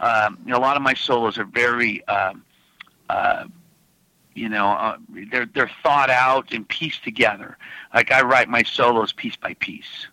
Um, 0.00 0.38
you 0.44 0.52
know, 0.52 0.58
a 0.58 0.60
lot 0.60 0.76
of 0.76 0.82
my 0.82 0.94
solos 0.94 1.38
are 1.38 1.44
very. 1.44 2.06
Um, 2.08 2.44
uh, 3.08 3.46
you 4.34 4.50
know, 4.50 4.68
uh, 4.68 4.98
they're 5.30 5.46
they're 5.46 5.70
thought 5.82 6.10
out 6.10 6.52
and 6.52 6.68
pieced 6.68 7.02
together. 7.02 7.56
Like 7.94 8.12
I 8.12 8.22
write 8.22 8.48
my 8.48 8.62
solos 8.62 9.12
piece 9.12 9.36
by 9.36 9.54
piece. 9.54 10.06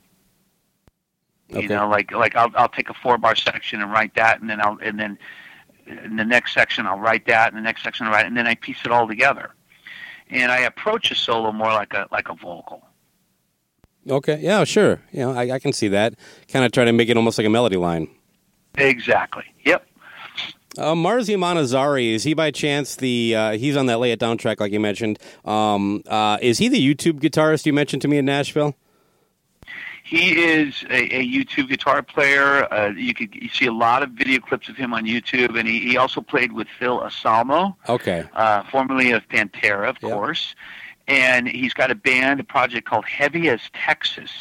Okay. 1.52 1.64
You 1.64 1.68
know, 1.68 1.90
like 1.90 2.12
like 2.12 2.36
I'll 2.36 2.50
I'll 2.56 2.70
take 2.70 2.90
a 2.90 2.94
four 2.94 3.18
bar 3.18 3.36
section 3.36 3.82
and 3.82 3.92
write 3.92 4.16
that, 4.16 4.40
and 4.40 4.50
then 4.50 4.62
I'll 4.62 4.78
and 4.82 4.98
then 4.98 5.18
in 5.86 6.16
the 6.16 6.24
next 6.24 6.54
section 6.54 6.88
I'll 6.88 7.00
write 7.00 7.28
that, 7.28 7.50
and 7.50 7.58
the 7.58 7.62
next 7.62 7.84
section 7.84 8.08
I'll 8.08 8.14
write, 8.14 8.26
and 8.26 8.36
then 8.36 8.48
I 8.48 8.56
piece 8.56 8.78
it 8.86 8.92
all 8.92 9.08
together. 9.08 9.52
And 10.34 10.52
I 10.52 10.62
approach 10.62 11.12
a 11.12 11.16
solo 11.16 11.52
more 11.52 11.72
like 11.72 11.94
a 11.94 12.08
like 12.12 12.28
a 12.30 12.34
vocal. 12.34 12.86
Okay. 14.10 14.40
Yeah. 14.42 14.64
Sure. 14.64 15.00
You 15.12 15.20
know, 15.20 15.32
I, 15.32 15.52
I 15.52 15.60
can 15.60 15.72
see 15.72 15.88
that. 15.90 16.16
Kind 16.52 16.66
of 16.66 16.72
try 16.72 16.84
to 16.86 16.92
make 16.92 17.08
it 17.08 17.16
almost 17.16 17.38
like 17.38 17.48
a 17.48 17.50
melody 17.50 17.78
line. 17.78 18.10
Exactly. 18.76 19.46
Yep. 19.64 19.88
Uh, 20.76 20.94
Marzi 20.94 21.38
Montazeri, 21.38 22.14
is 22.16 22.24
he 22.24 22.34
by 22.34 22.50
chance 22.50 22.96
the, 22.96 23.36
uh, 23.36 23.52
he's 23.52 23.78
on 23.78 23.86
that 23.86 24.00
Lay 24.00 24.12
It 24.12 24.18
Down 24.18 24.40
track 24.40 24.60
like 24.60 24.72
you 24.72 24.80
mentioned. 24.80 25.20
Um, 25.46 26.02
uh, 26.08 26.40
is 26.42 26.58
he 26.58 26.68
the 26.68 26.80
YouTube 26.80 27.20
guitarist 27.20 27.68
you 27.68 27.74
mentioned 27.74 28.02
to 28.02 28.08
me 28.08 28.18
in 28.18 28.26
Nashville? 28.26 28.76
He 30.04 30.44
is 30.44 30.84
a, 30.90 31.16
a 31.16 31.26
YouTube 31.28 31.70
guitar 31.70 32.04
player. 32.04 32.72
Uh, 32.74 32.90
you 32.96 33.14
could 33.14 33.34
you 33.34 33.48
see 33.50 33.66
a 33.68 33.72
lot 33.72 34.04
of 34.04 34.12
video 34.12 34.40
clips 34.42 34.68
of 34.70 34.76
him 34.76 34.94
on 34.94 35.06
YouTube, 35.06 35.58
and 35.58 35.68
he, 35.68 35.80
he 35.80 35.98
also 35.98 36.20
played 36.22 36.52
with 36.52 36.68
Phil 36.78 37.02
Anselmo. 37.04 37.76
Okay. 37.88 38.26
uh, 38.34 38.64
formerly 38.70 39.12
of 39.12 39.28
Pantera, 39.30 39.90
of 39.90 39.98
Yep. 40.02 40.12
course. 40.12 40.56
And 41.08 41.48
he's 41.48 41.74
got 41.74 41.90
a 41.92 41.96
band, 41.96 42.40
a 42.40 42.44
project 42.44 42.88
called 42.88 43.06
Heavy 43.06 43.50
as 43.50 43.60
Texas. 43.74 44.32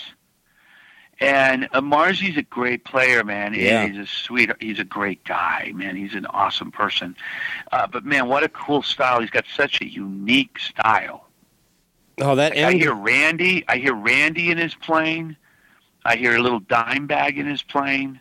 And 1.21 1.69
uh, 1.73 1.81
Marzi's 1.81 2.37
a 2.37 2.43
great 2.43 2.85
player, 2.85 3.23
man. 3.23 3.55
Yeah. 3.55 3.87
He's 3.87 3.99
a 3.99 4.07
sweet, 4.07 4.51
he's 4.61 4.81
a 4.81 4.85
great 4.85 5.23
guy, 5.25 5.71
man. 5.75 5.95
He's 5.95 6.15
an 6.15 6.27
awesome 6.27 6.73
person. 6.73 7.15
Uh, 7.71 7.87
but 7.87 8.05
man, 8.05 8.27
what 8.29 8.43
a 8.43 8.49
cool 8.49 8.83
style. 8.83 9.21
He's 9.21 9.31
got 9.31 9.45
such 9.55 9.81
a 9.81 9.87
unique 9.89 10.59
style. 10.59 11.29
Oh, 12.21 12.35
that 12.35 12.57
Like, 12.57 12.65
I 12.65 12.73
hear 12.73 12.95
Randy, 12.95 13.65
I 13.69 13.77
hear 13.79 13.95
Randy 13.95 14.51
in 14.51 14.59
his 14.59 14.75
playing. 14.75 15.37
I 16.05 16.17
hear 16.17 16.37
a 16.37 16.41
little 16.41 16.61
Dimebag 16.61 17.37
in 17.37 17.47
his 17.47 17.63
playing. 17.63 18.19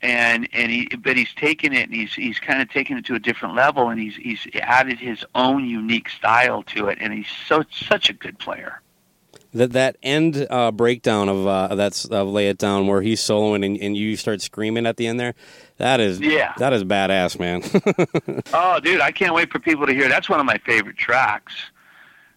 And 0.00 0.48
and 0.52 0.70
he 0.70 0.86
but 0.96 1.16
he's 1.16 1.34
taken 1.34 1.72
it 1.72 1.88
and 1.88 1.92
he's 1.94 2.14
he's 2.14 2.38
kind 2.38 2.62
of 2.62 2.70
taken 2.70 2.96
it 2.98 3.04
to 3.06 3.16
a 3.16 3.18
different 3.18 3.56
level 3.56 3.88
and 3.88 3.98
he's 4.00 4.14
he's 4.14 4.46
added 4.62 4.96
his 5.00 5.24
own 5.34 5.68
unique 5.68 6.08
style 6.08 6.62
to 6.74 6.86
it 6.86 6.98
and 7.00 7.12
he's 7.12 7.26
so 7.48 7.64
such 7.72 8.08
a 8.08 8.12
good 8.12 8.38
player. 8.38 8.80
that 9.54 9.72
that 9.72 9.96
end 10.04 10.46
uh, 10.50 10.70
breakdown 10.70 11.28
of 11.28 11.44
uh, 11.48 11.74
that's 11.74 12.04
of 12.04 12.28
lay 12.28 12.48
it 12.48 12.58
down 12.58 12.86
where 12.86 13.02
he's 13.02 13.20
soloing 13.20 13.66
and, 13.66 13.76
and 13.78 13.96
you 13.96 14.14
start 14.16 14.40
screaming 14.40 14.86
at 14.86 14.98
the 14.98 15.08
end 15.08 15.18
there. 15.18 15.34
That 15.78 15.98
is 15.98 16.20
Yeah. 16.20 16.52
that 16.58 16.72
is 16.72 16.84
badass, 16.84 17.36
man. 17.40 17.62
Oh, 18.54 18.78
dude, 18.78 19.00
I 19.00 19.10
can't 19.10 19.34
wait 19.34 19.50
for 19.50 19.58
people 19.58 19.84
to 19.84 19.92
hear. 19.92 20.08
That's 20.08 20.28
one 20.28 20.38
of 20.38 20.46
my 20.46 20.58
favorite 20.58 20.96
tracks. 20.96 21.54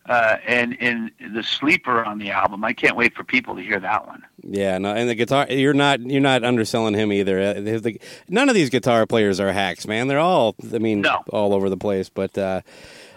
Uh, 0.07 0.37
and 0.47 0.75
and 0.81 1.11
the 1.33 1.43
sleeper 1.43 2.03
on 2.03 2.17
the 2.17 2.31
album. 2.31 2.65
I 2.65 2.73
can't 2.73 2.95
wait 2.97 3.15
for 3.15 3.23
people 3.23 3.55
to 3.55 3.61
hear 3.61 3.79
that 3.79 4.07
one. 4.07 4.23
yeah, 4.43 4.79
no, 4.79 4.93
and 4.95 5.07
the 5.07 5.13
guitar 5.15 5.45
you're 5.49 5.75
not 5.75 5.99
you're 6.01 6.19
not 6.21 6.43
underselling 6.43 6.95
him 6.95 7.13
either. 7.13 7.39
Uh, 7.39 7.53
the- 7.53 7.79
the- 7.79 8.01
none 8.27 8.49
of 8.49 8.55
these 8.55 8.71
guitar 8.71 9.05
players 9.05 9.39
are 9.39 9.51
hacks, 9.53 9.85
man. 9.85 10.07
They're 10.07 10.17
all 10.19 10.55
I 10.73 10.79
mean 10.79 11.01
No. 11.01 11.23
all 11.29 11.53
over 11.53 11.69
the 11.69 11.77
place, 11.77 12.09
but 12.09 12.35
uh, 12.35 12.61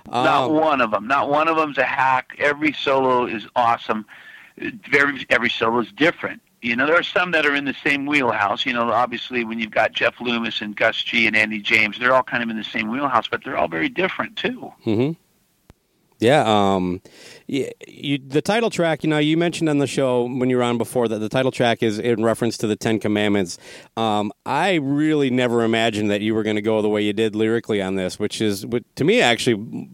Not 0.07 0.45
um, 0.51 0.53
one 0.53 0.81
of 0.83 0.91
them. 0.91 1.09
Not 1.09 1.31
one 1.31 1.49
of 1.49 1.57
them's 1.57 1.79
a 1.79 1.85
hack. 1.85 2.37
Every 2.39 2.75
solo 2.75 3.25
is 3.25 3.47
awesome. 3.57 4.05
Very 4.91 5.27
every 5.31 5.49
solo 5.51 5.81
is 5.81 5.91
different. 5.93 6.43
You 6.61 6.77
know, 6.77 6.87
there 6.87 6.97
are 6.97 7.03
some 7.03 7.31
that 7.33 7.45
are 7.47 7.55
in 7.55 7.65
the 7.65 7.75
same 7.83 8.07
wheelhouse. 8.07 8.65
You 8.67 8.73
know, 8.75 8.91
obviously 8.93 9.45
when 9.45 9.59
you've 9.59 9.71
got 9.71 9.93
Jeff 9.93 10.21
Loomis 10.21 10.61
and 10.61 10.77
Gus 10.77 11.03
G 11.03 11.27
and 11.27 11.35
Andy 11.37 11.61
James, 11.61 11.99
they're 11.99 12.15
all 12.15 12.23
kind 12.23 12.43
of 12.43 12.51
in 12.51 12.57
the 12.57 12.65
same 12.65 12.91
wheelhouse, 12.91 13.27
but 13.27 13.43
they're 13.43 13.57
all 13.57 13.69
very 13.69 13.89
different 13.89 14.37
too. 14.37 14.71
hmm 14.85 15.13
Yeah, 16.21 16.45
um, 16.47 17.03
yeah, 17.47 17.71
you, 17.87 18.19
the 18.19 18.41
title 18.41 18.71
track. 18.71 19.03
You 19.03 19.11
know, 19.11 19.19
you 19.19 19.37
mentioned 19.37 19.69
on 19.69 19.79
the 19.79 19.87
show 19.87 20.25
when 20.25 20.49
you 20.49 20.57
were 20.57 20.63
on 20.63 20.79
before 20.79 21.09
that 21.09 21.19
the 21.19 21.29
title 21.29 21.51
track 21.51 21.83
is 21.83 21.99
in 21.99 22.23
reference 22.23 22.57
to 22.59 22.67
the 22.67 22.77
Ten 22.77 23.01
Commandments. 23.01 23.59
Um, 23.97 24.33
I 24.47 24.75
really 24.75 25.29
never 25.29 25.65
imagined 25.65 26.11
that 26.11 26.21
you 26.21 26.35
were 26.35 26.43
going 26.43 26.57
to 26.57 26.63
go 26.63 26.81
the 26.83 26.89
way 26.89 27.03
you 27.03 27.13
did 27.13 27.35
lyrically 27.35 27.83
on 27.83 27.97
this, 27.97 28.19
which 28.19 28.41
is, 28.41 28.65
to 28.95 29.05
me, 29.05 29.21
actually, 29.21 29.91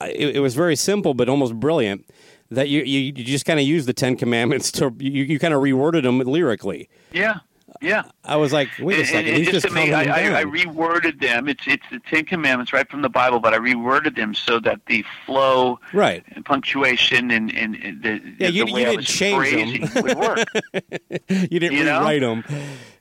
it, 0.00 0.36
it 0.36 0.40
was 0.40 0.54
very 0.54 0.76
simple 0.76 1.12
but 1.12 1.28
almost 1.28 1.58
brilliant. 1.58 2.08
That 2.50 2.68
you 2.68 2.82
you, 2.82 3.00
you 3.00 3.24
just 3.24 3.46
kind 3.46 3.58
of 3.58 3.66
used 3.66 3.88
the 3.88 3.94
Ten 3.94 4.16
Commandments 4.16 4.70
to 4.72 4.94
you, 4.98 5.24
you 5.24 5.38
kind 5.38 5.54
of 5.54 5.60
reworded 5.60 6.02
them 6.02 6.20
lyrically. 6.20 6.88
Yeah, 7.10 7.38
yeah. 7.84 8.02
I 8.24 8.36
was 8.36 8.52
like, 8.52 8.68
wait 8.80 9.00
a 9.00 9.04
second, 9.06 9.34
and 9.34 9.44
just 9.44 9.62
just 9.64 9.74
me, 9.74 9.92
I, 9.92 10.02
I, 10.04 10.40
I 10.40 10.44
reworded 10.44 11.20
them. 11.20 11.48
It's 11.48 11.62
it's 11.66 11.84
the 11.90 12.00
Ten 12.00 12.24
Commandments 12.24 12.72
right 12.72 12.88
from 12.90 13.02
the 13.02 13.08
Bible, 13.08 13.38
but 13.40 13.52
I 13.54 13.58
reworded 13.58 14.16
them 14.16 14.34
so 14.34 14.58
that 14.60 14.80
the 14.86 15.04
flow 15.26 15.78
right. 15.92 16.24
and 16.34 16.44
punctuation 16.44 17.30
and, 17.30 17.54
and, 17.54 17.76
and 17.76 18.02
the, 18.02 18.20
Yeah, 18.38 18.48
you- 18.48 18.64
the 18.64 18.70
you 18.72 18.84
didn't 18.86 19.04
change 19.04 19.92
them. 19.92 20.02
would 20.02 20.16
work. 20.18 20.38
You 21.28 21.60
didn't 21.60 21.72
You 21.78 21.84
know? 21.84 22.18
them. 22.18 22.44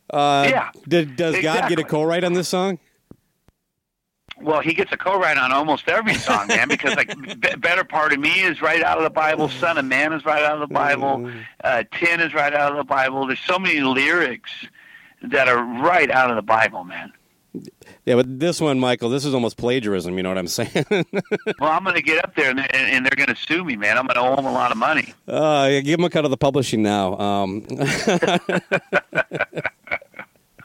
Uh, 0.09 0.47
Yeah, 0.49 0.69
Did, 0.87 1.15
does 1.15 1.39
God 1.41 1.69
get 1.69 1.79
a 1.79 1.83
co-write 1.83 2.23
on 2.23 2.33
this 2.33 2.49
song? 2.49 2.77
Well, 4.41 4.61
he 4.61 4.73
gets 4.73 4.91
a 4.91 4.97
co-write 4.97 5.37
on 5.37 5.51
almost 5.51 5.87
every 5.87 6.15
song, 6.15 6.47
man, 6.47 6.67
because 6.67 6.95
like 6.95 7.15
B- 7.39 7.55
"Better 7.57 7.83
Part 7.83 8.13
of 8.13 8.19
Me" 8.19 8.41
is 8.41 8.61
right 8.61 8.81
out 8.83 8.97
of 8.97 9.03
the 9.03 9.09
Bible, 9.09 9.47
"Son 9.49 9.77
of 9.77 9.85
Man" 9.85 10.11
is 10.13 10.25
right 10.25 10.43
out 10.43 10.61
of 10.61 10.67
the 10.67 10.73
Bible, 10.73 11.31
uh, 11.63 11.83
"Ten" 11.93 12.19
is 12.19 12.33
right 12.33 12.53
out 12.53 12.71
of 12.71 12.77
the 12.77 12.83
Bible. 12.83 13.27
There's 13.27 13.39
so 13.47 13.59
many 13.59 13.79
lyrics 13.81 14.51
that 15.21 15.47
are 15.47 15.63
right 15.83 16.09
out 16.11 16.29
of 16.29 16.35
the 16.35 16.41
Bible, 16.41 16.83
man. 16.83 17.13
Yeah, 18.05 18.15
but 18.15 18.39
this 18.39 18.59
one, 18.59 18.79
Michael, 18.79 19.09
this 19.11 19.23
is 19.25 19.33
almost 19.35 19.57
plagiarism. 19.57 20.17
You 20.17 20.23
know 20.23 20.29
what 20.29 20.39
I'm 20.39 20.47
saying? 20.59 20.85
Well, 20.89 21.71
I'm 21.71 21.83
going 21.83 21.95
to 21.95 22.01
get 22.01 22.23
up 22.25 22.35
there 22.35 22.49
and, 22.49 22.59
and, 22.59 22.73
and 22.73 23.05
they're 23.05 23.15
going 23.15 23.33
to 23.33 23.39
sue 23.39 23.63
me, 23.63 23.75
man. 23.75 23.95
I'm 23.99 24.07
going 24.07 24.15
to 24.15 24.21
owe 24.21 24.35
them 24.35 24.47
a 24.47 24.51
lot 24.51 24.71
of 24.71 24.77
money. 24.77 25.13
uh, 25.27 25.67
yeah, 25.71 25.79
give 25.81 25.97
them 25.99 26.05
a 26.05 26.09
cut 26.09 26.25
of 26.25 26.31
the 26.31 26.37
publishing 26.37 26.81
now. 26.81 27.15
Um, 27.19 27.63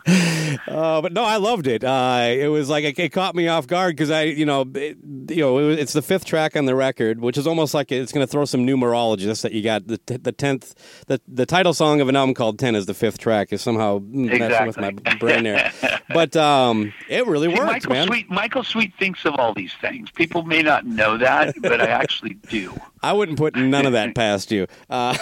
Uh, 0.08 1.00
but 1.00 1.12
no, 1.12 1.22
I 1.22 1.36
loved 1.36 1.66
it. 1.66 1.84
Uh, 1.84 2.26
it 2.28 2.48
was 2.48 2.68
like 2.68 2.84
it, 2.84 2.98
it 2.98 3.10
caught 3.10 3.34
me 3.34 3.48
off 3.48 3.66
guard 3.66 3.96
because 3.96 4.10
I, 4.10 4.22
you 4.22 4.46
know, 4.46 4.62
it, 4.74 4.96
you 5.28 5.36
know, 5.36 5.58
it 5.58 5.78
it's 5.78 5.92
the 5.92 6.02
fifth 6.02 6.24
track 6.24 6.56
on 6.56 6.64
the 6.66 6.74
record, 6.74 7.20
which 7.20 7.36
is 7.36 7.46
almost 7.46 7.74
like 7.74 7.92
it's 7.92 8.12
going 8.12 8.26
to 8.26 8.30
throw 8.30 8.44
some 8.44 8.66
numerologists 8.66 9.42
that 9.42 9.52
you 9.52 9.62
got 9.62 9.86
the 9.86 9.98
t- 9.98 10.16
the 10.16 10.32
tenth, 10.32 10.74
the 11.06 11.20
the 11.28 11.46
title 11.46 11.74
song 11.74 12.00
of 12.00 12.08
an 12.08 12.16
album 12.16 12.34
called 12.34 12.58
Ten 12.58 12.74
is 12.74 12.86
the 12.86 12.94
fifth 12.94 13.18
track. 13.18 13.52
Is 13.52 13.62
somehow 13.62 14.00
messing 14.02 14.66
with 14.66 14.78
my 14.78 14.90
brain 15.18 15.44
there, 15.44 15.72
but 16.08 16.36
um, 16.36 16.92
it 17.08 17.26
really 17.26 17.48
See, 17.48 17.58
works, 17.58 17.72
Michael 17.72 17.92
man. 17.92 18.06
Sweet 18.06 18.30
Michael 18.30 18.64
Sweet 18.64 18.92
thinks 18.98 19.24
of 19.24 19.34
all 19.34 19.54
these 19.54 19.72
things. 19.80 20.10
People 20.10 20.42
may 20.42 20.62
not 20.62 20.86
know 20.86 21.18
that, 21.18 21.54
but 21.60 21.80
I 21.80 21.86
actually 21.86 22.34
do. 22.48 22.74
I 23.02 23.12
wouldn't 23.12 23.38
put 23.38 23.54
none 23.54 23.86
of 23.86 23.92
that 23.92 24.14
past 24.14 24.50
you. 24.50 24.66
Uh, 24.90 25.16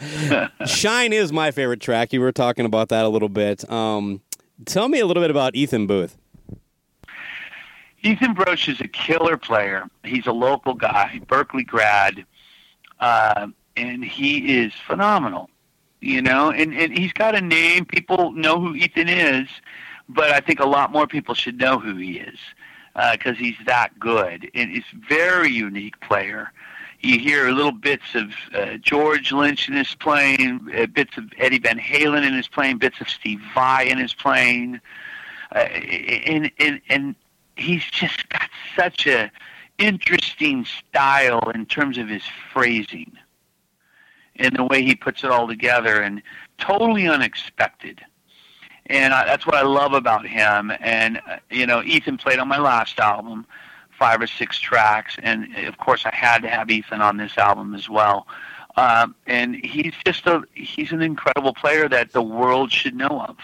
Shine 0.66 1.12
is 1.12 1.32
my 1.32 1.52
favorite 1.52 1.80
track. 1.80 2.12
You 2.12 2.20
were 2.20 2.32
talking 2.32 2.66
about 2.66 2.88
that 2.88 3.04
a 3.04 3.08
little 3.08 3.28
bit. 3.28 3.70
Um, 3.70 3.81
tell 4.64 4.88
me 4.88 5.00
a 5.00 5.06
little 5.06 5.22
bit 5.22 5.30
about 5.30 5.54
Ethan 5.54 5.86
Brosh. 5.86 6.12
Ethan 8.02 8.34
Brosh 8.34 8.68
is 8.68 8.80
a 8.80 8.88
killer 8.88 9.36
player. 9.36 9.88
He's 10.04 10.26
a 10.26 10.32
local 10.32 10.74
guy, 10.74 11.20
Berklee 11.26 11.66
grad, 11.66 12.24
uh, 12.98 13.46
and 13.76 14.04
he 14.04 14.58
is 14.58 14.72
phenomenal. 14.86 15.48
You 16.00 16.20
know, 16.20 16.50
and, 16.50 16.74
and 16.74 16.98
he's 16.98 17.12
got 17.12 17.36
a 17.36 17.40
name. 17.40 17.84
People 17.84 18.32
know 18.32 18.60
who 18.60 18.74
Ethan 18.74 19.08
is, 19.08 19.48
but 20.08 20.32
I 20.32 20.40
think 20.40 20.58
a 20.58 20.66
lot 20.66 20.90
more 20.90 21.06
people 21.06 21.34
should 21.34 21.58
know 21.58 21.78
who 21.78 21.94
he 21.96 22.18
is 22.18 22.38
because 23.12 23.38
he's 23.38 23.54
that 23.66 23.96
good. 24.00 24.50
And 24.52 24.70
he's 24.70 24.82
a 24.92 25.08
very 25.08 25.50
unique 25.50 26.00
player. 26.00 26.50
You 27.02 27.18
hear 27.18 27.50
little 27.50 27.72
bits 27.72 28.14
of 28.14 28.32
uh, 28.54 28.76
George 28.76 29.32
Lynch 29.32 29.68
in 29.68 29.74
his 29.74 29.94
playing, 29.94 30.68
uh, 30.76 30.86
bits 30.86 31.18
of 31.18 31.24
Eddie 31.36 31.58
Van 31.58 31.78
Halen 31.78 32.24
in 32.24 32.32
his 32.32 32.46
playing, 32.46 32.78
bits 32.78 33.00
of 33.00 33.08
Steve 33.08 33.40
Vai 33.54 33.88
in 33.90 33.98
his 33.98 34.14
playing, 34.14 34.80
uh, 35.54 35.58
and 35.58 36.50
and 36.60 36.80
and 36.88 37.14
he's 37.56 37.84
just 37.84 38.28
got 38.28 38.48
such 38.76 39.06
a 39.08 39.30
interesting 39.78 40.64
style 40.64 41.50
in 41.54 41.66
terms 41.66 41.98
of 41.98 42.08
his 42.08 42.22
phrasing 42.52 43.10
and 44.36 44.54
the 44.54 44.64
way 44.64 44.82
he 44.82 44.94
puts 44.94 45.24
it 45.24 45.30
all 45.30 45.48
together 45.48 46.02
and 46.02 46.22
totally 46.58 47.08
unexpected. 47.08 48.00
And 48.86 49.12
I, 49.12 49.24
that's 49.24 49.46
what 49.46 49.56
i 49.56 49.62
love 49.62 49.92
about 49.92 50.26
him. 50.26 50.72
And 50.80 51.20
uh, 51.28 51.38
you 51.50 51.66
know 51.66 51.82
ethan 51.82 52.16
played 52.16 52.38
on 52.38 52.48
my 52.48 52.58
last 52.58 52.98
album 53.00 53.46
five 54.02 54.20
or 54.20 54.26
six 54.26 54.58
tracks 54.58 55.16
and 55.22 55.54
of 55.58 55.78
course 55.78 56.04
i 56.04 56.12
had 56.12 56.42
to 56.42 56.48
have 56.48 56.68
ethan 56.68 57.00
on 57.00 57.18
this 57.18 57.38
album 57.38 57.72
as 57.72 57.88
well 57.88 58.26
um, 58.76 59.14
and 59.28 59.54
he's 59.54 59.94
just 60.04 60.26
a 60.26 60.42
he's 60.54 60.90
an 60.90 61.02
incredible 61.02 61.54
player 61.54 61.88
that 61.88 62.10
the 62.10 62.20
world 62.20 62.72
should 62.72 62.96
know 62.96 63.24
of 63.28 63.36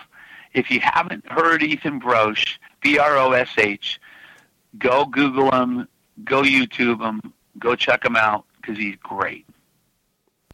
if 0.55 0.69
you 0.69 0.81
haven't 0.81 1.25
heard 1.31 1.63
ethan 1.63 2.01
brosh 2.01 2.59
b-r-o-s-h 2.83 4.01
go 4.79 5.05
google 5.05 5.49
him 5.53 5.87
go 6.25 6.43
youtube 6.43 7.01
him 7.01 7.33
go 7.61 7.77
check 7.77 8.05
him 8.05 8.17
out 8.17 8.45
because 8.61 8.77
he's 8.77 8.97
great 8.97 9.47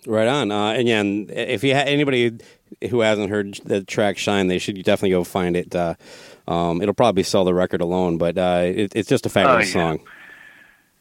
Right 0.07 0.29
on. 0.29 0.51
Uh, 0.51 0.73
and 0.73 0.87
yeah, 0.87 1.01
and 1.01 1.31
if 1.31 1.65
you 1.65 1.75
ha- 1.75 1.85
anybody 1.87 2.37
who 2.91 3.01
hasn't 3.01 3.31
heard 3.31 3.59
the 3.65 3.83
track 3.83 4.19
"Shine," 4.19 4.49
they 4.49 4.59
should 4.59 4.77
definitely 4.85 5.13
go 5.13 5.25
find 5.25 5.57
it. 5.57 5.75
Uh, 5.75 5.95
um, 6.49 6.81
it'll 6.83 6.95
probably 6.95 7.23
sell 7.23 7.45
the 7.45 7.55
record 7.55 7.81
alone, 7.81 8.19
but 8.19 8.37
uh, 8.39 8.63
it, 8.65 8.95
it's 8.95 9.09
just 9.09 9.27
a 9.27 9.29
fabulous 9.29 9.75
Oh, 9.75 9.79
yeah. 9.79 9.91
song. 9.97 10.01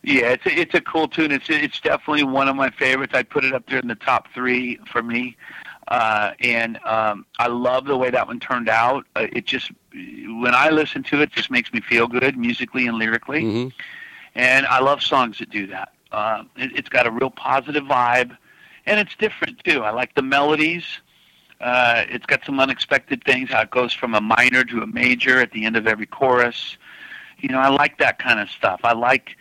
Yeah, 0.06 0.30
it's 0.32 0.46
a, 0.46 0.52
it's 0.60 0.74
a 0.74 0.82
cool 0.82 1.08
tune. 1.08 1.32
It's 1.32 1.50
it's 1.50 1.80
definitely 1.80 2.24
one 2.26 2.50
of 2.50 2.58
my 2.58 2.70
favorites. 2.72 3.14
I'd 3.16 3.30
put 3.30 3.46
it 3.46 3.54
up 3.54 3.66
there 3.70 3.80
in 3.80 3.88
the 3.88 3.96
top 3.96 4.28
three 4.34 4.78
for 4.92 5.02
me. 5.02 5.38
Uh, 5.88 6.32
and 6.42 6.78
um, 6.86 7.26
I 7.40 7.48
love 7.48 7.86
the 7.86 7.96
way 7.98 8.10
that 8.10 8.28
one 8.28 8.40
turned 8.40 8.68
out. 8.68 9.06
Uh, 9.16 9.28
it 9.32 9.46
just 9.46 9.72
when 9.94 10.54
I 10.54 10.70
listen 10.72 11.04
to 11.04 11.18
it, 11.22 11.24
it 11.24 11.32
just 11.32 11.50
makes 11.52 11.72
me 11.72 11.80
feel 11.80 12.08
good 12.08 12.38
musically 12.38 12.86
and 12.88 12.98
lyrically. 12.98 13.42
hmm 13.44 13.68
And 14.36 14.66
I 14.66 14.80
love 14.82 15.02
songs 15.02 15.40
that 15.40 15.50
do 15.50 15.68
that. 15.68 15.94
Uh, 16.12 16.44
it, 16.58 16.72
it's 16.76 16.90
got 16.90 17.08
a 17.08 17.12
real 17.12 17.30
positive 17.30 17.84
vibe, 17.86 18.38
and 18.86 19.00
it's 19.00 19.16
different 19.16 19.64
too. 19.64 19.84
I 19.84 19.92
like 19.92 20.16
the 20.16 20.22
melodies. 20.22 20.84
Uh, 21.64 22.04
it's 22.10 22.26
got 22.26 22.44
some 22.46 22.60
unexpected 22.60 23.24
things. 23.24 23.50
How 23.50 23.62
it 23.62 23.72
goes 23.72 23.94
from 23.94 24.14
a 24.14 24.20
minor 24.22 24.66
to 24.66 24.82
a 24.82 24.88
major 24.88 25.40
at 25.40 25.52
the 25.52 25.64
end 25.66 25.78
of 25.78 25.88
every 25.88 26.06
chorus. 26.06 26.78
You 27.40 27.50
know, 27.50 27.60
I 27.60 27.70
like 27.70 27.98
that 28.00 28.20
kind 28.20 28.42
of 28.42 28.50
stuff. 28.50 28.82
I 28.84 28.92
like, 28.94 29.38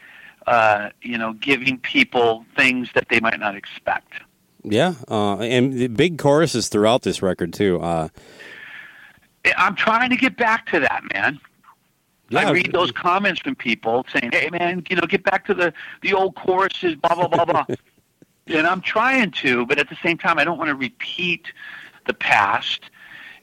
uh, 0.46 0.90
you 1.02 1.18
know, 1.18 1.32
giving 1.32 1.78
people 1.78 2.44
things 2.56 2.90
that 2.94 3.08
they 3.08 3.18
might 3.18 3.40
not 3.40 3.56
expect. 3.56 4.14
Yeah, 4.62 4.94
uh, 5.10 5.38
and 5.38 5.72
the 5.72 5.88
big 5.88 6.18
choruses 6.18 6.68
throughout 6.68 7.02
this 7.02 7.22
record 7.22 7.52
too. 7.52 7.80
Uh, 7.80 8.08
I'm 9.56 9.74
trying 9.74 10.10
to 10.10 10.16
get 10.16 10.36
back 10.36 10.66
to 10.66 10.78
that, 10.78 11.02
man. 11.12 11.40
yeah, 12.28 12.48
I 12.48 12.52
read 12.52 12.72
those 12.72 12.92
comments 12.92 13.40
from 13.40 13.56
people 13.56 14.06
saying, 14.12 14.30
"Hey, 14.32 14.48
man, 14.50 14.84
you 14.88 14.94
know, 14.94 15.06
get 15.08 15.24
back 15.24 15.44
to 15.46 15.54
the 15.54 15.74
the 16.02 16.12
old 16.12 16.36
choruses, 16.36 16.94
blah 16.94 17.16
blah 17.16 17.26
blah 17.26 17.44
blah." 17.44 17.64
and 18.46 18.64
I'm 18.64 18.80
trying 18.80 19.32
to, 19.42 19.66
but 19.66 19.80
at 19.80 19.88
the 19.88 19.96
same 20.04 20.18
time, 20.18 20.38
I 20.38 20.44
don't 20.44 20.58
want 20.58 20.68
to 20.68 20.76
repeat 20.76 21.46
the 22.06 22.14
past, 22.14 22.90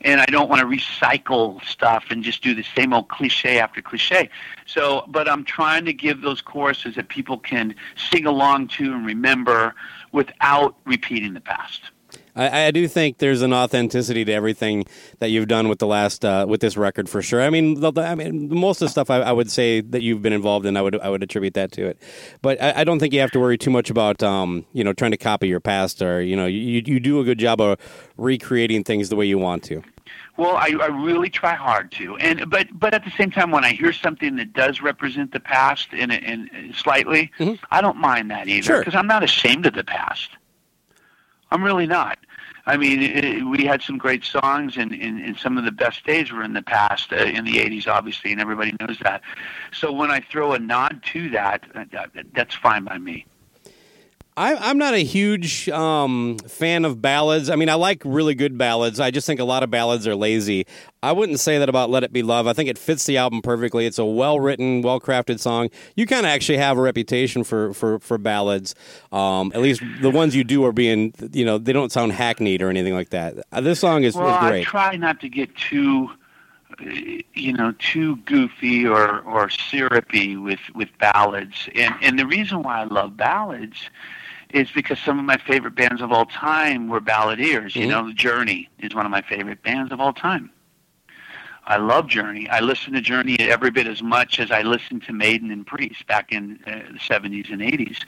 and 0.01 0.21
I 0.21 0.25
don't 0.25 0.49
want 0.49 0.61
to 0.61 0.65
recycle 0.65 1.63
stuff 1.65 2.05
and 2.09 2.23
just 2.23 2.41
do 2.41 2.53
the 2.53 2.63
same 2.75 2.93
old 2.93 3.09
cliche 3.09 3.59
after 3.59 3.81
cliche. 3.81 4.29
So, 4.65 5.05
but 5.07 5.29
I'm 5.29 5.43
trying 5.43 5.85
to 5.85 5.93
give 5.93 6.21
those 6.21 6.41
choruses 6.41 6.95
that 6.95 7.09
people 7.09 7.37
can 7.37 7.75
sing 8.11 8.25
along 8.25 8.69
to 8.69 8.93
and 8.93 9.05
remember 9.05 9.75
without 10.11 10.75
repeating 10.85 11.33
the 11.33 11.41
past. 11.41 11.81
I, 12.39 12.67
I 12.67 12.71
do 12.71 12.87
think 12.87 13.17
there's 13.17 13.41
an 13.41 13.53
authenticity 13.53 14.23
to 14.25 14.31
everything 14.31 14.85
that 15.19 15.29
you've 15.29 15.47
done 15.47 15.67
with 15.67 15.79
the 15.79 15.87
last 15.87 16.23
uh, 16.23 16.45
with 16.47 16.61
this 16.61 16.77
record 16.77 17.09
for 17.09 17.21
sure. 17.21 17.41
I 17.41 17.49
mean, 17.49 17.79
the, 17.79 17.91
I 17.97 18.15
mean, 18.15 18.49
most 18.49 18.81
of 18.81 18.85
the 18.87 18.89
stuff 18.89 19.09
I, 19.09 19.17
I 19.17 19.31
would 19.31 19.51
say 19.51 19.81
that 19.81 20.01
you've 20.01 20.21
been 20.21 20.33
involved 20.33 20.65
in, 20.65 20.77
I 20.77 20.81
would 20.81 20.99
I 20.99 21.09
would 21.09 21.21
attribute 21.23 21.53
that 21.55 21.71
to 21.73 21.85
it. 21.87 22.01
But 22.41 22.61
I, 22.61 22.81
I 22.81 22.83
don't 22.83 22.99
think 22.99 23.13
you 23.13 23.19
have 23.19 23.31
to 23.31 23.39
worry 23.39 23.57
too 23.57 23.71
much 23.71 23.89
about 23.89 24.23
um, 24.23 24.65
you 24.73 24.83
know 24.83 24.93
trying 24.93 25.11
to 25.11 25.17
copy 25.17 25.47
your 25.47 25.59
past 25.59 26.01
or 26.01 26.21
you 26.21 26.35
know 26.35 26.45
you 26.45 26.81
you 26.85 26.99
do 26.99 27.19
a 27.19 27.23
good 27.23 27.39
job 27.39 27.59
of 27.59 27.77
recreating 28.17 28.83
things 28.83 29.09
the 29.09 29.15
way 29.15 29.25
you 29.25 29.37
want 29.37 29.63
to. 29.63 29.83
Well, 30.37 30.55
I, 30.55 30.71
I 30.81 30.87
really 30.87 31.29
try 31.29 31.53
hard 31.53 31.91
to, 31.93 32.15
and 32.17 32.49
but 32.49 32.67
but 32.71 32.93
at 32.93 33.03
the 33.03 33.11
same 33.11 33.29
time, 33.29 33.51
when 33.51 33.65
I 33.65 33.73
hear 33.73 33.91
something 33.91 34.37
that 34.37 34.53
does 34.53 34.81
represent 34.81 35.33
the 35.33 35.39
past 35.41 35.91
in 35.91 36.09
in 36.11 36.73
slightly, 36.73 37.31
I 37.71 37.81
don't 37.81 37.97
mind 37.97 38.31
that 38.31 38.47
either 38.47 38.63
Sure. 38.63 38.79
because 38.79 38.95
I'm 38.95 39.07
not 39.07 39.23
ashamed 39.23 39.65
of 39.65 39.73
the 39.73 39.83
past. 39.83 40.29
I'm 41.51 41.63
really 41.63 41.87
not. 41.87 42.19
I 42.69 42.77
mean, 42.77 43.01
it, 43.01 43.43
we 43.43 43.65
had 43.65 43.81
some 43.81 43.97
great 43.97 44.23
songs, 44.23 44.77
and, 44.77 44.91
and, 44.91 45.19
and 45.25 45.35
some 45.35 45.57
of 45.57 45.65
the 45.65 45.71
best 45.71 46.05
days 46.05 46.31
were 46.31 46.43
in 46.43 46.53
the 46.53 46.61
past, 46.61 47.11
uh, 47.11 47.15
in 47.15 47.43
the 47.43 47.55
'80s, 47.55 47.87
obviously, 47.87 48.31
and 48.31 48.39
everybody 48.39 48.75
knows 48.79 48.99
that. 48.99 49.23
So 49.73 49.91
when 49.91 50.11
I 50.11 50.19
throw 50.19 50.53
a 50.53 50.59
nod 50.59 51.01
to 51.13 51.31
that, 51.31 51.63
uh, 51.73 51.85
that 51.91 52.11
that's 52.33 52.53
fine 52.53 52.83
by 52.83 52.99
me. 52.99 53.25
I, 54.37 54.55
I'm 54.55 54.77
not 54.77 54.93
a 54.93 55.03
huge 55.03 55.67
um, 55.67 56.37
fan 56.47 56.85
of 56.85 57.01
ballads. 57.01 57.49
I 57.49 57.57
mean, 57.57 57.67
I 57.67 57.73
like 57.73 58.01
really 58.05 58.35
good 58.35 58.57
ballads. 58.57 58.99
I 58.99 59.11
just 59.11 59.27
think 59.27 59.41
a 59.41 59.43
lot 59.43 59.63
of 59.63 59.69
ballads 59.69 60.07
are 60.07 60.15
lazy. 60.15 60.65
I 61.03 61.11
wouldn't 61.11 61.41
say 61.41 61.57
that 61.57 61.67
about 61.67 61.89
"Let 61.89 62.03
It 62.03 62.13
Be 62.13 62.23
Love." 62.23 62.47
I 62.47 62.53
think 62.53 62.69
it 62.69 62.77
fits 62.77 63.05
the 63.05 63.17
album 63.17 63.41
perfectly. 63.41 63.85
It's 63.85 63.99
a 63.99 64.05
well 64.05 64.39
written, 64.39 64.81
well 64.81 65.01
crafted 65.01 65.39
song. 65.41 65.69
You 65.95 66.05
kind 66.05 66.25
of 66.25 66.29
actually 66.29 66.57
have 66.57 66.77
a 66.77 66.81
reputation 66.81 67.43
for 67.43 67.73
for 67.73 67.99
for 67.99 68.17
ballads. 68.17 68.75
Um, 69.11 69.51
at 69.53 69.61
least 69.61 69.81
the 70.01 70.09
ones 70.09 70.35
you 70.35 70.45
do 70.45 70.63
are 70.63 70.71
being, 70.71 71.13
you 71.33 71.43
know, 71.43 71.57
they 71.57 71.73
don't 71.73 71.91
sound 71.91 72.13
hackneyed 72.13 72.61
or 72.61 72.69
anything 72.69 72.93
like 72.93 73.09
that. 73.09 73.35
Uh, 73.51 73.59
this 73.59 73.81
song 73.81 74.03
is, 74.03 74.15
Well, 74.15 74.27
is 74.27 74.33
I 74.35 74.63
try 74.63 74.95
not 74.95 75.19
to 75.19 75.27
get 75.27 75.53
too, 75.57 76.09
uh, 76.79 76.85
you 77.33 77.51
know, 77.51 77.73
too 77.79 78.15
goofy 78.17 78.87
or 78.87 79.19
or 79.21 79.49
syrupy 79.49 80.37
with 80.37 80.61
with 80.75 80.89
ballads. 80.97 81.67
And 81.75 81.93
and 82.01 82.17
the 82.17 82.25
reason 82.25 82.63
why 82.63 82.79
I 82.79 82.83
love 82.85 83.17
ballads 83.17 83.89
is 84.53 84.71
because 84.71 84.99
some 84.99 85.19
of 85.19 85.25
my 85.25 85.37
favorite 85.37 85.75
bands 85.75 86.01
of 86.01 86.11
all 86.11 86.25
time 86.25 86.87
were 86.87 86.99
balladeers. 87.01 87.75
You 87.75 87.85
Mhm. 87.85 87.89
know, 87.89 88.11
Journey 88.13 88.69
is 88.79 88.95
one 88.95 89.05
of 89.05 89.11
my 89.11 89.21
favorite 89.21 89.61
bands 89.61 89.91
of 89.91 89.99
all 90.01 90.13
time. 90.13 90.49
I 91.67 91.77
love 91.77 92.07
Journey. 92.07 92.49
I 92.49 92.61
listen 92.61 92.93
to 92.93 93.01
Journey 93.01 93.37
every 93.39 93.69
bit 93.69 93.85
as 93.85 94.01
much 94.01 94.39
as 94.39 94.49
I 94.49 94.63
listened 94.63 95.03
to 95.03 95.13
Maiden 95.13 95.51
and 95.51 95.67
Priest 95.67 96.07
back 96.07 96.31
in 96.31 96.59
uh, 96.65 96.71
the 96.93 96.99
70s 96.99 97.51
and 97.51 97.61
80s. 97.61 97.99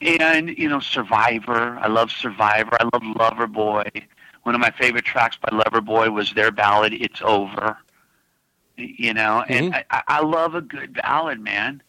And, 0.00 0.56
you 0.56 0.66
know, 0.68 0.80
Survivor. 0.80 1.78
I 1.78 1.88
love 1.88 2.10
Survivor. 2.10 2.74
I 2.80 2.84
love 2.84 3.02
Loverboy. 3.02 4.02
One 4.44 4.54
of 4.54 4.62
my 4.62 4.70
favorite 4.70 5.04
tracks 5.04 5.36
by 5.36 5.50
Loverboy 5.50 6.10
was 6.10 6.32
their 6.32 6.50
ballad, 6.50 6.94
It's 6.94 7.20
Over. 7.20 7.76
You 8.78 9.12
know, 9.12 9.44
and 9.46 9.74
I, 9.74 9.84
I- 9.90 10.02
I 10.08 10.20
love 10.20 10.54
a 10.54 10.62
good 10.62 10.94
ballad, 10.94 11.38
man. 11.38 11.82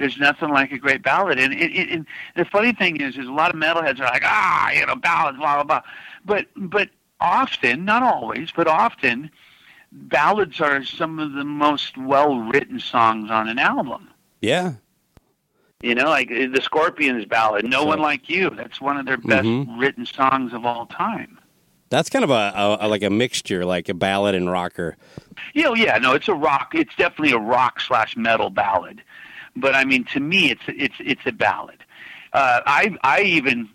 There's 0.00 0.16
nothing 0.18 0.48
like 0.48 0.72
a 0.72 0.78
great 0.78 1.02
ballad. 1.02 1.38
And, 1.38 1.52
and, 1.52 1.90
and 1.90 2.06
the 2.34 2.46
funny 2.46 2.72
thing 2.72 3.02
is, 3.02 3.18
is 3.18 3.26
a 3.26 3.32
lot 3.32 3.54
of 3.54 3.60
metalheads 3.60 4.00
are 4.00 4.04
like, 4.06 4.22
ah, 4.24 4.70
you 4.70 4.86
know, 4.86 4.96
ballads, 4.96 5.36
blah, 5.36 5.56
blah, 5.56 5.64
blah. 5.64 5.82
But, 6.24 6.46
but 6.56 6.88
often, 7.20 7.84
not 7.84 8.02
always, 8.02 8.50
but 8.50 8.66
often, 8.66 9.30
ballads 9.92 10.58
are 10.58 10.82
some 10.82 11.18
of 11.18 11.34
the 11.34 11.44
most 11.44 11.98
well-written 11.98 12.80
songs 12.80 13.30
on 13.30 13.46
an 13.46 13.58
album. 13.58 14.08
yeah, 14.40 14.72
You 15.82 15.94
know, 15.94 16.06
like 16.08 16.30
uh, 16.30 16.46
the 16.50 16.60
Scorpions 16.62 17.26
ballad, 17.26 17.64
"No 17.66 17.80
Sure. 17.80 17.88
One 17.88 18.00
Like 18.00 18.28
You." 18.30 18.48
That's 18.50 18.80
one 18.80 18.96
of 18.96 19.04
their 19.04 19.16
best 19.18 19.46
Mhm. 19.46 19.78
written 19.78 20.06
songs 20.06 20.54
of 20.54 20.64
all 20.64 20.86
time. 20.86 21.38
That's 21.90 22.08
kind 22.08 22.22
of 22.24 22.30
a, 22.30 22.52
a, 22.54 22.78
a 22.82 22.88
like 22.88 23.02
a 23.02 23.10
mixture, 23.10 23.64
like 23.66 23.88
a 23.90 23.94
ballad 23.94 24.34
and 24.34 24.50
rocker. 24.50 24.96
You 25.54 25.64
know, 25.64 25.74
yeah, 25.74 25.98
no, 25.98 26.12
it's 26.14 26.28
a 26.28 26.34
rock. 26.34 26.72
It's 26.74 26.94
definitely 26.96 27.32
a 27.32 27.38
rock 27.38 27.80
slash 27.80 28.16
metal 28.16 28.48
ballad. 28.50 29.02
But 29.56 29.74
I 29.74 29.84
mean, 29.84 30.04
to 30.06 30.20
me, 30.20 30.50
it's 30.50 30.62
it's 30.68 30.94
it's 31.00 31.22
a 31.26 31.32
ballad. 31.32 31.84
Uh, 32.32 32.60
I 32.66 32.96
I 33.02 33.22
even 33.22 33.68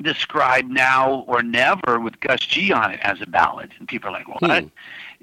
describe 0.00 0.66
now 0.66 1.24
or 1.26 1.42
never 1.42 2.00
with 2.00 2.18
Gus 2.20 2.40
G 2.40 2.72
on 2.72 2.92
it 2.92 3.00
as 3.02 3.20
a 3.20 3.26
ballad, 3.26 3.72
and 3.78 3.88
people 3.88 4.10
are 4.10 4.12
like, 4.12 4.28
"What?" 4.28 4.68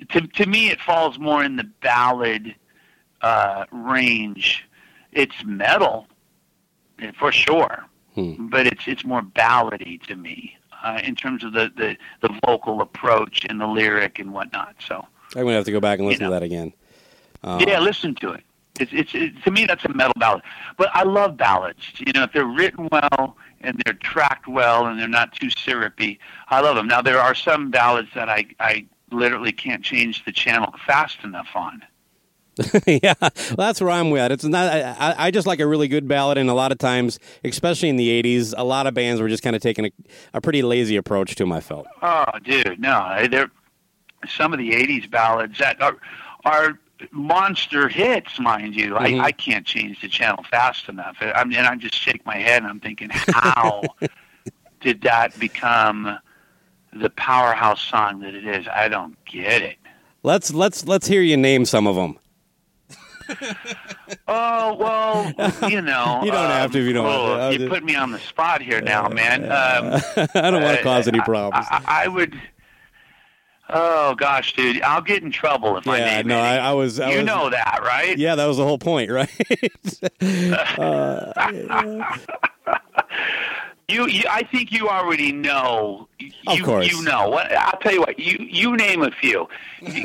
To 0.09 0.21
to 0.21 0.45
me, 0.45 0.69
it 0.69 0.79
falls 0.81 1.17
more 1.19 1.43
in 1.43 1.55
the 1.55 1.69
ballad 1.81 2.55
uh, 3.21 3.65
range. 3.71 4.65
It's 5.11 5.43
metal 5.45 6.07
eh, 6.99 7.11
for 7.17 7.31
sure, 7.31 7.85
but 8.15 8.67
it's 8.67 8.87
it's 8.87 9.05
more 9.05 9.21
ballady 9.21 10.01
to 10.07 10.15
me 10.15 10.57
uh, 10.83 10.99
in 11.03 11.15
terms 11.15 11.43
of 11.43 11.53
the, 11.53 11.71
the 11.75 11.97
the 12.21 12.39
vocal 12.45 12.81
approach 12.81 13.45
and 13.47 13.59
the 13.59 13.67
lyric 13.67 14.19
and 14.19 14.33
whatnot. 14.33 14.75
So. 14.85 15.05
I'm 15.35 15.43
gonna 15.43 15.53
have 15.53 15.65
to 15.65 15.71
go 15.71 15.79
back 15.79 15.99
and 15.99 16.07
listen 16.07 16.23
know. 16.23 16.29
to 16.29 16.33
that 16.33 16.43
again. 16.43 16.73
Yeah, 17.43 17.79
listen 17.79 18.15
to 18.15 18.31
it. 18.31 18.43
It's, 18.79 18.91
it's 18.93 19.13
it, 19.15 19.43
to 19.43 19.51
me 19.51 19.65
that's 19.65 19.85
a 19.85 19.89
metal 19.89 20.13
ballad. 20.17 20.41
But 20.77 20.89
I 20.93 21.03
love 21.03 21.37
ballads. 21.37 21.81
You 21.97 22.11
know, 22.13 22.23
if 22.23 22.33
they're 22.33 22.45
written 22.45 22.87
well 22.91 23.37
and 23.61 23.81
they're 23.85 23.93
tracked 23.95 24.47
well 24.47 24.85
and 24.87 24.99
they're 24.99 25.07
not 25.07 25.33
too 25.33 25.49
syrupy, 25.49 26.19
I 26.49 26.61
love 26.61 26.75
them. 26.75 26.87
Now 26.87 27.01
there 27.01 27.19
are 27.19 27.35
some 27.35 27.71
ballads 27.71 28.09
that 28.15 28.29
I 28.29 28.45
I 28.59 28.85
literally 29.11 29.51
can't 29.51 29.83
change 29.83 30.23
the 30.25 30.31
channel 30.31 30.73
fast 30.85 31.23
enough 31.23 31.47
on. 31.55 31.81
yeah, 32.85 33.13
well, 33.21 33.31
that's 33.57 33.79
where 33.79 33.89
I'm 33.91 34.09
with. 34.09 34.33
It's 34.33 34.43
not. 34.43 34.67
I, 34.73 34.81
I- 34.99 35.15
I 35.27 35.31
just 35.31 35.47
like 35.47 35.61
a 35.61 35.67
really 35.67 35.87
good 35.87 36.09
ballad, 36.09 36.37
and 36.37 36.49
a 36.49 36.53
lot 36.53 36.73
of 36.73 36.77
times, 36.77 37.17
especially 37.45 37.87
in 37.87 37.95
the 37.95 38.21
'80s, 38.21 38.53
a 38.57 38.65
lot 38.65 38.85
of 38.85 38.93
bands 38.93 39.21
were 39.21 39.29
just 39.29 39.43
kind 39.43 39.55
of 39.55 39.61
taking 39.61 39.85
a, 39.85 39.91
a 40.33 40.41
pretty 40.41 40.61
lazy 40.61 40.97
approach 40.97 41.35
to 41.35 41.43
them. 41.43 41.53
I 41.53 41.61
felt. 41.61 41.87
Oh, 42.01 42.25
dude, 42.43 42.77
no, 42.79 43.25
there 43.31 43.49
some 44.27 44.51
of 44.51 44.59
the 44.59 44.71
'80s 44.71 45.09
ballads 45.09 45.57
that 45.59 45.81
are 45.81 45.95
are 46.43 46.77
monster 47.11 47.87
hits, 47.87 48.39
mind 48.39 48.75
you. 48.75 48.93
Mhm. 48.93 49.21
I, 49.21 49.25
I 49.25 49.31
can't 49.31 49.65
change 49.65 50.01
the 50.01 50.07
channel 50.09 50.43
fast 50.49 50.89
enough. 50.89 51.17
I 51.21 51.43
mean, 51.43 51.57
and 51.57 51.67
I 51.67 51.75
just 51.75 51.95
shake 51.95 52.25
my 52.25 52.35
head 52.37 52.61
and 52.63 52.67
I'm 52.71 52.79
thinking, 52.79 53.09
how 53.11 53.81
did 54.81 55.01
that 55.03 55.37
become 55.39 56.17
the 56.93 57.09
powerhouse 57.11 57.81
song 57.81 58.19
that 58.21 58.33
it 58.35 58.45
is? 58.45 58.67
I 58.67 58.87
don't 58.89 59.15
get 59.25 59.61
it. 59.61 59.77
Let's 60.23 60.53
let's 60.53 60.85
let's 60.85 61.07
hear 61.07 61.21
you 61.21 61.37
name 61.37 61.65
some 61.65 61.87
of 61.87 61.95
them. 61.95 62.17
Oh 64.27 64.75
well, 64.75 65.31
you 65.69 65.81
know. 65.81 66.21
You 66.25 66.31
don't 66.31 66.49
have 66.49 66.71
to 66.71 66.79
if 66.79 66.85
you 66.85 66.93
don't 66.93 67.05
want 67.05 67.17
to. 67.39 67.45
oh, 67.45 67.49
You 67.51 67.57
just- 67.59 67.69
put 67.69 67.83
me 67.83 67.95
on 67.95 68.11
the 68.11 68.19
spot 68.19 68.61
here 68.61 68.81
now, 68.81 69.07
man. 69.07 69.43
Um, 69.45 70.01
I 70.33 70.49
don't 70.51 70.63
want 70.63 70.75
to 70.77 70.79
Uh, 70.79 70.83
cause 70.83 71.07
any 71.07 71.19
I- 71.19 71.25
problems. 71.25 71.65
I, 71.69 72.03
I 72.05 72.07
would. 72.07 72.39
Oh 73.71 74.15
gosh, 74.15 74.55
dude, 74.55 74.81
I'll 74.81 75.01
get 75.01 75.21
in 75.23 75.31
trouble 75.31 75.77
if 75.77 75.87
I 75.87 75.99
yeah, 75.99 76.17
name 76.17 76.27
no. 76.27 76.39
I, 76.39 76.55
I 76.57 76.73
was. 76.73 76.99
I 76.99 77.11
you 77.11 77.17
was- 77.17 77.25
know 77.25 77.49
that, 77.51 77.79
right? 77.83 78.17
Yeah, 78.17 78.35
that 78.35 78.45
was 78.47 78.57
the 78.57 78.63
whole 78.65 78.79
point, 78.79 79.11
right? 79.11 79.29
Uh, 80.77 81.31
you, 83.87 84.07
you, 84.07 84.23
I 84.29 84.43
think 84.51 84.71
you 84.71 84.89
already 84.89 85.31
know. 85.31 86.08
You, 86.47 86.63
course. 86.63 86.91
You 86.91 87.03
know. 87.03 87.29
What, 87.29 87.51
I'll 87.51 87.79
tell 87.79 87.91
you 87.93 87.99
what. 87.99 88.17
You, 88.17 88.37
you 88.39 88.75
name 88.77 89.01
a 89.03 89.11
few. 89.11 89.47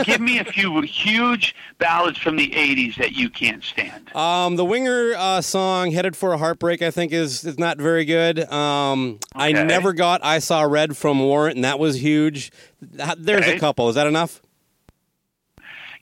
Give 0.05 0.21
me 0.21 0.39
a 0.39 0.45
few 0.45 0.81
huge 0.83 1.55
ballads 1.79 2.19
from 2.19 2.37
the 2.37 2.51
'80s 2.51 2.97
that 2.97 3.13
you 3.13 3.31
can't 3.31 3.63
stand. 3.63 4.15
um, 4.17 4.57
the 4.57 4.65
Winger 4.65 5.15
uh, 5.17 5.41
song 5.41 5.93
"Headed 5.93 6.17
for 6.17 6.33
a 6.33 6.39
Heartbreak" 6.39 6.83
I 6.83 6.91
think 6.91 7.13
is 7.13 7.45
is 7.45 7.59
not 7.59 7.79
very 7.79 8.05
good. 8.05 8.41
Um, 8.53 9.19
I 9.35 9.53
never 9.53 9.93
got 9.93 10.25
"I 10.25 10.39
Saw 10.41 10.63
Red" 10.63 10.97
from 10.97 11.21
Warrant, 11.21 11.57
and 11.57 11.65
that 11.65 11.79
was 11.79 12.03
huge. 12.03 12.51
Th- 12.97 13.17
There's 13.19 13.47
a 13.47 13.59
couple. 13.59 13.89
Is 13.89 13.95
that 13.95 14.07
enough? 14.07 14.41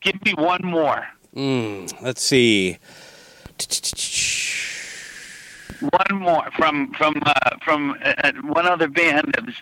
Give 0.01 0.23
me 0.25 0.35
one 0.35 0.63
more. 0.65 1.07
Let's 2.03 2.23
see. 2.23 2.79
One 5.81 6.21
more 6.21 6.49
from 6.57 6.93
from 6.95 7.21
uh, 7.27 7.51
from 7.65 7.97
uh, 8.05 8.33
one 8.43 8.67
other 8.67 8.89
band 8.89 9.33
that 9.35 9.45
was 9.47 9.55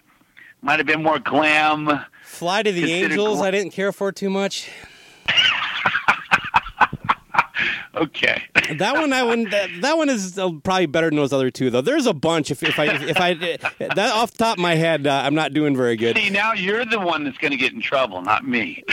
might 0.62 0.78
have 0.78 0.86
been 0.86 1.02
more 1.02 1.18
glam. 1.18 2.04
Fly 2.24 2.62
to 2.62 2.72
the 2.72 2.92
Angels. 2.92 3.40
I 3.40 3.50
didn't 3.50 3.72
care 3.72 3.92
for 3.92 4.12
too 4.12 4.30
much. 4.30 4.70
Okay. 7.94 8.42
That 8.70 8.94
one, 8.94 9.12
I 9.12 9.24
wouldn't. 9.24 9.50
That, 9.50 9.68
that 9.80 9.96
one 9.96 10.08
is 10.08 10.38
uh, 10.38 10.48
probably 10.62 10.86
better 10.86 11.08
than 11.10 11.16
those 11.16 11.32
other 11.32 11.50
two, 11.50 11.70
though. 11.70 11.80
There's 11.80 12.06
a 12.06 12.14
bunch. 12.14 12.52
If, 12.52 12.62
if 12.62 12.78
I 12.78 12.84
if 12.84 13.16
I 13.16 13.34
that 13.94 14.12
off 14.14 14.30
the 14.30 14.38
top 14.38 14.58
of 14.58 14.62
my 14.62 14.76
head, 14.76 15.08
uh, 15.08 15.22
I'm 15.24 15.34
not 15.34 15.52
doing 15.52 15.76
very 15.76 15.96
good. 15.96 16.16
See, 16.16 16.30
now 16.30 16.52
you're 16.52 16.84
the 16.84 17.00
one 17.00 17.24
that's 17.24 17.36
going 17.38 17.50
to 17.50 17.56
get 17.56 17.72
in 17.72 17.80
trouble, 17.80 18.22
not 18.22 18.46
me. 18.46 18.84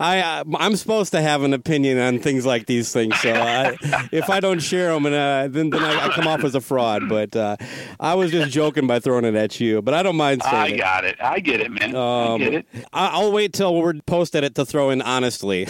I 0.00 0.20
uh, 0.24 0.44
I'm 0.58 0.76
supposed 0.76 1.12
to 1.12 1.20
have 1.20 1.42
an 1.42 1.52
opinion 1.52 1.98
on 1.98 2.18
things 2.20 2.46
like 2.46 2.64
these 2.66 2.90
things, 2.92 3.18
so 3.20 3.32
I, 3.34 3.76
if 4.12 4.30
I 4.30 4.40
don't 4.40 4.60
share 4.60 4.92
them, 4.92 5.04
and 5.06 5.14
uh, 5.14 5.48
then 5.50 5.68
then 5.70 5.82
I, 5.84 6.06
I 6.06 6.08
come 6.10 6.26
off 6.26 6.42
as 6.44 6.54
a 6.54 6.60
fraud. 6.60 7.08
But 7.08 7.36
uh, 7.36 7.56
I 8.00 8.14
was 8.14 8.30
just 8.30 8.50
joking 8.50 8.86
by 8.86 8.98
throwing 9.00 9.24
it 9.26 9.34
at 9.34 9.60
you. 9.60 9.82
But 9.82 9.94
I 9.94 10.02
don't 10.02 10.16
mind 10.16 10.42
saying 10.42 10.54
I 10.56 10.68
it. 10.68 10.78
got 10.78 11.04
it. 11.04 11.16
I 11.20 11.40
get 11.40 11.60
it, 11.60 11.70
man. 11.70 11.94
I 11.94 12.32
Um, 12.32 12.38
get 12.40 12.54
it. 12.54 12.66
I- 12.92 13.08
I'll 13.12 13.32
wait 13.32 13.52
till 13.52 13.74
we're 13.74 13.94
posted 14.06 14.42
it 14.44 14.54
to 14.54 14.64
throw 14.64 14.88
in 14.90 15.02
honestly. 15.02 15.66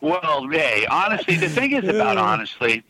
Well, 0.00 0.48
hey, 0.50 0.86
honestly, 0.90 1.36
the 1.36 1.48
thing 1.48 1.72
is 1.72 1.88
about 1.88 2.16
honestly, 2.18 2.82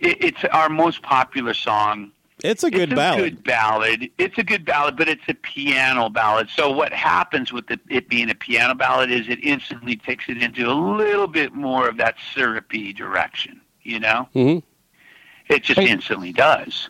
it, 0.00 0.22
it's 0.24 0.44
our 0.52 0.68
most 0.68 1.02
popular 1.02 1.54
song. 1.54 2.10
It's 2.42 2.62
a 2.64 2.70
good 2.70 2.82
it's 2.82 2.92
a 2.92 2.96
ballad. 2.96 3.18
good 3.20 3.44
ballad. 3.44 4.10
It's 4.18 4.36
a 4.38 4.42
good 4.42 4.64
ballad, 4.64 4.96
but 4.96 5.08
it's 5.08 5.22
a 5.28 5.34
piano 5.34 6.10
ballad. 6.10 6.50
So 6.50 6.70
what 6.70 6.92
happens 6.92 7.52
with 7.52 7.68
the, 7.68 7.80
it 7.88 8.08
being 8.08 8.28
a 8.28 8.34
piano 8.34 8.74
ballad 8.74 9.10
is 9.10 9.28
it 9.28 9.38
instantly 9.42 9.96
takes 9.96 10.28
it 10.28 10.42
into 10.42 10.66
a 10.70 10.74
little 10.74 11.26
bit 11.28 11.54
more 11.54 11.88
of 11.88 11.96
that 11.98 12.16
syrupy 12.34 12.92
direction. 12.92 13.60
You 13.82 14.00
know, 14.00 14.28
Mhm. 14.34 14.62
it 15.48 15.62
just 15.62 15.78
instantly 15.80 16.32
does. 16.32 16.88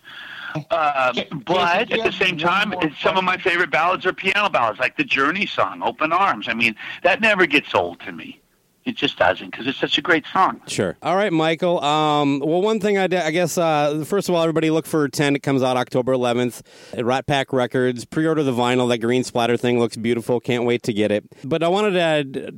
Uh, 0.71 1.13
but 1.45 1.91
at 1.93 2.05
the 2.05 2.13
same 2.13 2.39
time, 2.39 2.73
some 3.01 3.17
of 3.17 3.25
my 3.25 3.37
favorite 3.37 3.71
ballads 3.71 4.07
are 4.07 4.13
piano 4.13 4.49
ballads, 4.49 4.79
like 4.79 4.97
the 4.97 5.03
Journey 5.05 5.47
song, 5.47 5.83
"Open 5.83 6.13
Arms." 6.13 6.49
I 6.49 6.55
mean, 6.55 6.77
that 7.03 7.21
never 7.21 7.47
gets 7.47 7.75
old 7.75 7.99
to 8.01 8.13
me. 8.13 8.41
It 8.85 8.97
just 8.97 9.17
doesn't 9.17 9.51
because 9.51 9.67
it's 9.67 9.79
such 9.79 9.97
a 9.97 10.03
great 10.03 10.27
song. 10.31 10.61
Sure. 10.67 10.95
All 11.03 11.17
right, 11.17 11.33
Michael. 11.33 11.83
Um, 11.83 12.41
well, 12.41 12.61
one 12.61 12.81
thing 12.81 12.99
I, 12.99 13.05
I 13.05 13.31
guess, 13.31 13.57
uh, 13.57 14.05
first 14.07 14.29
of 14.29 14.35
all, 14.35 14.43
everybody 14.43 14.71
look 14.71 14.85
for 14.85 15.09
10. 15.09 15.37
It 15.37 15.43
comes 15.43 15.63
out 15.63 15.79
October 15.79 16.13
11th 16.13 16.61
at 16.93 17.03
Rat 17.03 17.27
Pack 17.27 17.51
Records. 17.55 18.05
Pre 18.05 18.27
order 18.27 18.43
the 18.43 18.53
vinyl. 18.53 18.87
That 18.91 18.99
green 18.99 19.25
splatter 19.25 19.57
thing 19.57 19.79
looks 19.79 19.97
beautiful. 19.97 20.39
Can't 20.39 20.65
wait 20.65 20.83
to 20.83 20.93
get 20.93 21.11
it. 21.11 21.25
But 21.45 21.63
I 21.63 21.69
wanted 21.69 21.93
to 21.93 22.49
uh, 22.49 22.51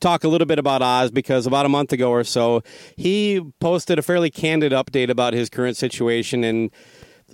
talk 0.00 0.24
a 0.24 0.28
little 0.28 0.46
bit 0.46 0.58
about 0.58 0.82
Oz 0.82 1.12
because 1.12 1.46
about 1.46 1.64
a 1.64 1.68
month 1.68 1.92
ago 1.92 2.10
or 2.10 2.24
so, 2.24 2.62
he 2.96 3.40
posted 3.60 4.00
a 4.00 4.02
fairly 4.02 4.30
candid 4.30 4.72
update 4.72 5.10
about 5.10 5.32
his 5.32 5.48
current 5.48 5.76
situation. 5.76 6.42
And 6.42 6.72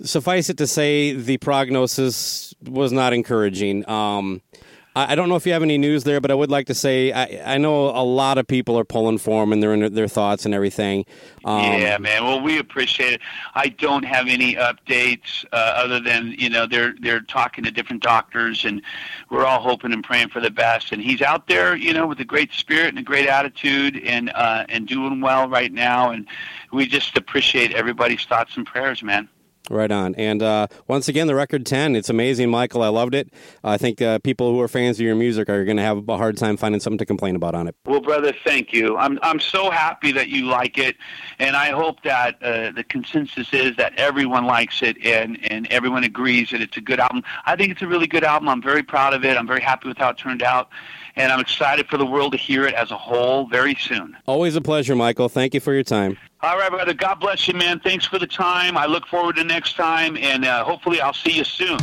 suffice 0.03 0.51
it 0.51 0.57
to 0.57 0.67
say, 0.67 1.13
the 1.13 1.37
prognosis 1.37 2.53
was 2.61 2.91
not 2.91 3.11
encouraging. 3.11 3.89
Um, 3.89 4.41
I 4.97 5.15
don't 5.15 5.27
know 5.27 5.35
if 5.35 5.45
you 5.45 5.51
have 5.51 5.61
any 5.61 5.77
news 5.77 6.05
there, 6.05 6.21
but 6.21 6.31
I 6.31 6.35
would 6.35 6.49
like 6.49 6.67
to 6.67 6.73
say 6.73 7.11
I, 7.11 7.55
I 7.55 7.57
know 7.57 7.89
a 7.89 8.03
lot 8.03 8.37
of 8.37 8.47
people 8.47 8.79
are 8.79 8.85
pulling 8.85 9.17
for 9.17 9.43
him 9.43 9.51
and 9.51 9.61
they're 9.61 9.73
in 9.73 9.93
their 9.93 10.07
thoughts 10.07 10.45
and 10.45 10.53
everything. 10.53 11.05
Um, 11.43 11.81
yeah, 11.81 11.97
man. 11.97 12.23
Well, 12.23 12.39
we 12.39 12.59
appreciate 12.59 13.11
it. 13.13 13.21
I 13.55 13.67
don't 13.67 14.03
have 14.03 14.27
any 14.27 14.55
updates 14.55 15.43
uh, 15.51 15.55
other 15.55 15.99
than 15.99 16.33
you 16.37 16.49
know 16.49 16.65
they're 16.65 16.93
they're 17.01 17.19
talking 17.19 17.65
to 17.65 17.71
different 17.71 18.03
doctors, 18.03 18.63
and 18.63 18.81
we're 19.29 19.45
all 19.45 19.59
hoping 19.59 19.91
and 19.91 20.03
praying 20.03 20.29
for 20.29 20.39
the 20.39 20.51
best. 20.51 20.93
And 20.93 21.01
he's 21.01 21.21
out 21.21 21.47
there, 21.47 21.75
you 21.75 21.91
know, 21.91 22.07
with 22.07 22.21
a 22.21 22.25
great 22.25 22.53
spirit 22.53 22.87
and 22.87 22.99
a 22.99 23.03
great 23.03 23.27
attitude, 23.27 24.01
and 24.05 24.31
uh, 24.33 24.65
and 24.69 24.87
doing 24.87 25.19
well 25.19 25.49
right 25.49 25.73
now. 25.73 26.11
And 26.11 26.25
we 26.71 26.85
just 26.85 27.17
appreciate 27.17 27.73
everybody's 27.73 28.23
thoughts 28.23 28.55
and 28.55 28.65
prayers, 28.65 29.03
man. 29.03 29.27
Right 29.69 29.91
on. 29.91 30.13
And 30.15 30.43
uh, 30.43 30.67
once 30.87 31.07
again, 31.07 31.27
the 31.27 31.33
record 31.33 31.65
10. 31.65 31.95
It's 31.95 32.09
amazing, 32.09 32.49
Michael. 32.49 32.83
I 32.83 32.89
loved 32.89 33.15
it. 33.15 33.33
I 33.63 33.77
think 33.77 34.01
uh, 34.01 34.19
people 34.19 34.51
who 34.51 34.61
are 34.61 34.67
fans 34.67 34.97
of 34.97 35.05
your 35.05 35.15
music 35.15 35.49
are 35.49 35.65
going 35.65 35.77
to 35.77 35.83
have 35.83 36.07
a 36.07 36.17
hard 36.17 36.37
time 36.37 36.55
finding 36.55 36.79
something 36.79 36.99
to 36.99 37.05
complain 37.05 37.35
about 37.35 37.55
on 37.55 37.67
it. 37.67 37.75
Well, 37.85 38.01
brother, 38.01 38.33
thank 38.43 38.73
you. 38.73 38.95
I'm 38.97 39.17
I'm 39.23 39.39
so 39.39 39.71
happy 39.71 40.11
that 40.11 40.29
you 40.29 40.45
like 40.45 40.77
it, 40.77 40.97
and 41.39 41.55
I 41.55 41.71
hope 41.71 42.03
that 42.03 42.41
uh, 42.43 42.71
the 42.71 42.83
consensus 42.83 43.51
is 43.53 43.75
that 43.77 43.93
everyone 43.97 44.45
likes 44.45 44.81
it 44.83 45.03
and 45.03 45.39
and 45.51 45.67
everyone 45.71 46.03
agrees 46.03 46.51
that 46.51 46.61
it's 46.61 46.77
a 46.77 46.81
good 46.81 46.99
album. 46.99 47.23
I 47.45 47.55
think 47.55 47.71
it's 47.71 47.81
a 47.81 47.87
really 47.87 48.07
good 48.07 48.23
album. 48.23 48.49
I'm 48.49 48.61
very 48.61 48.83
proud 48.83 49.13
of 49.13 49.25
it. 49.25 49.35
I'm 49.35 49.47
very 49.47 49.61
happy 49.61 49.87
with 49.87 49.97
how 49.97 50.09
it 50.09 50.17
turned 50.17 50.43
out, 50.43 50.69
and 51.15 51.31
I'm 51.31 51.39
excited 51.39 51.87
for 51.87 51.97
the 51.97 52.05
world 52.05 52.33
to 52.33 52.37
hear 52.37 52.67
it 52.67 52.75
as 52.75 52.91
a 52.91 52.97
whole 52.97 53.47
very 53.47 53.75
soon. 53.75 54.15
Always 54.27 54.55
a 54.55 54.61
pleasure, 54.61 54.95
Michael. 54.95 55.29
Thank 55.29 55.53
you 55.53 55.59
for 55.59 55.73
your 55.73 55.83
time. 55.83 56.17
All 56.45 56.59
right, 56.59 56.69
brother. 56.69 56.93
God 56.93 57.15
bless 57.15 57.47
you, 57.47 57.55
man. 57.55 57.79
Thanks 57.79 58.05
for 58.05 58.19
the 58.19 58.27
time. 58.27 58.77
I 58.77 58.85
look 58.85 59.07
forward 59.07 59.37
to 59.37 59.43
next 59.43 59.75
time, 59.75 60.15
and 60.15 60.45
uh, 60.45 60.63
hopefully 60.63 61.01
I'll 61.01 61.11
see 61.11 61.31
you 61.31 61.43
soon. 61.43 61.79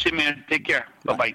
God 0.00 0.12
you, 0.12 0.16
man. 0.16 0.44
Take 0.48 0.64
care. 0.64 0.86
Bye 1.04 1.16
bye. 1.16 1.34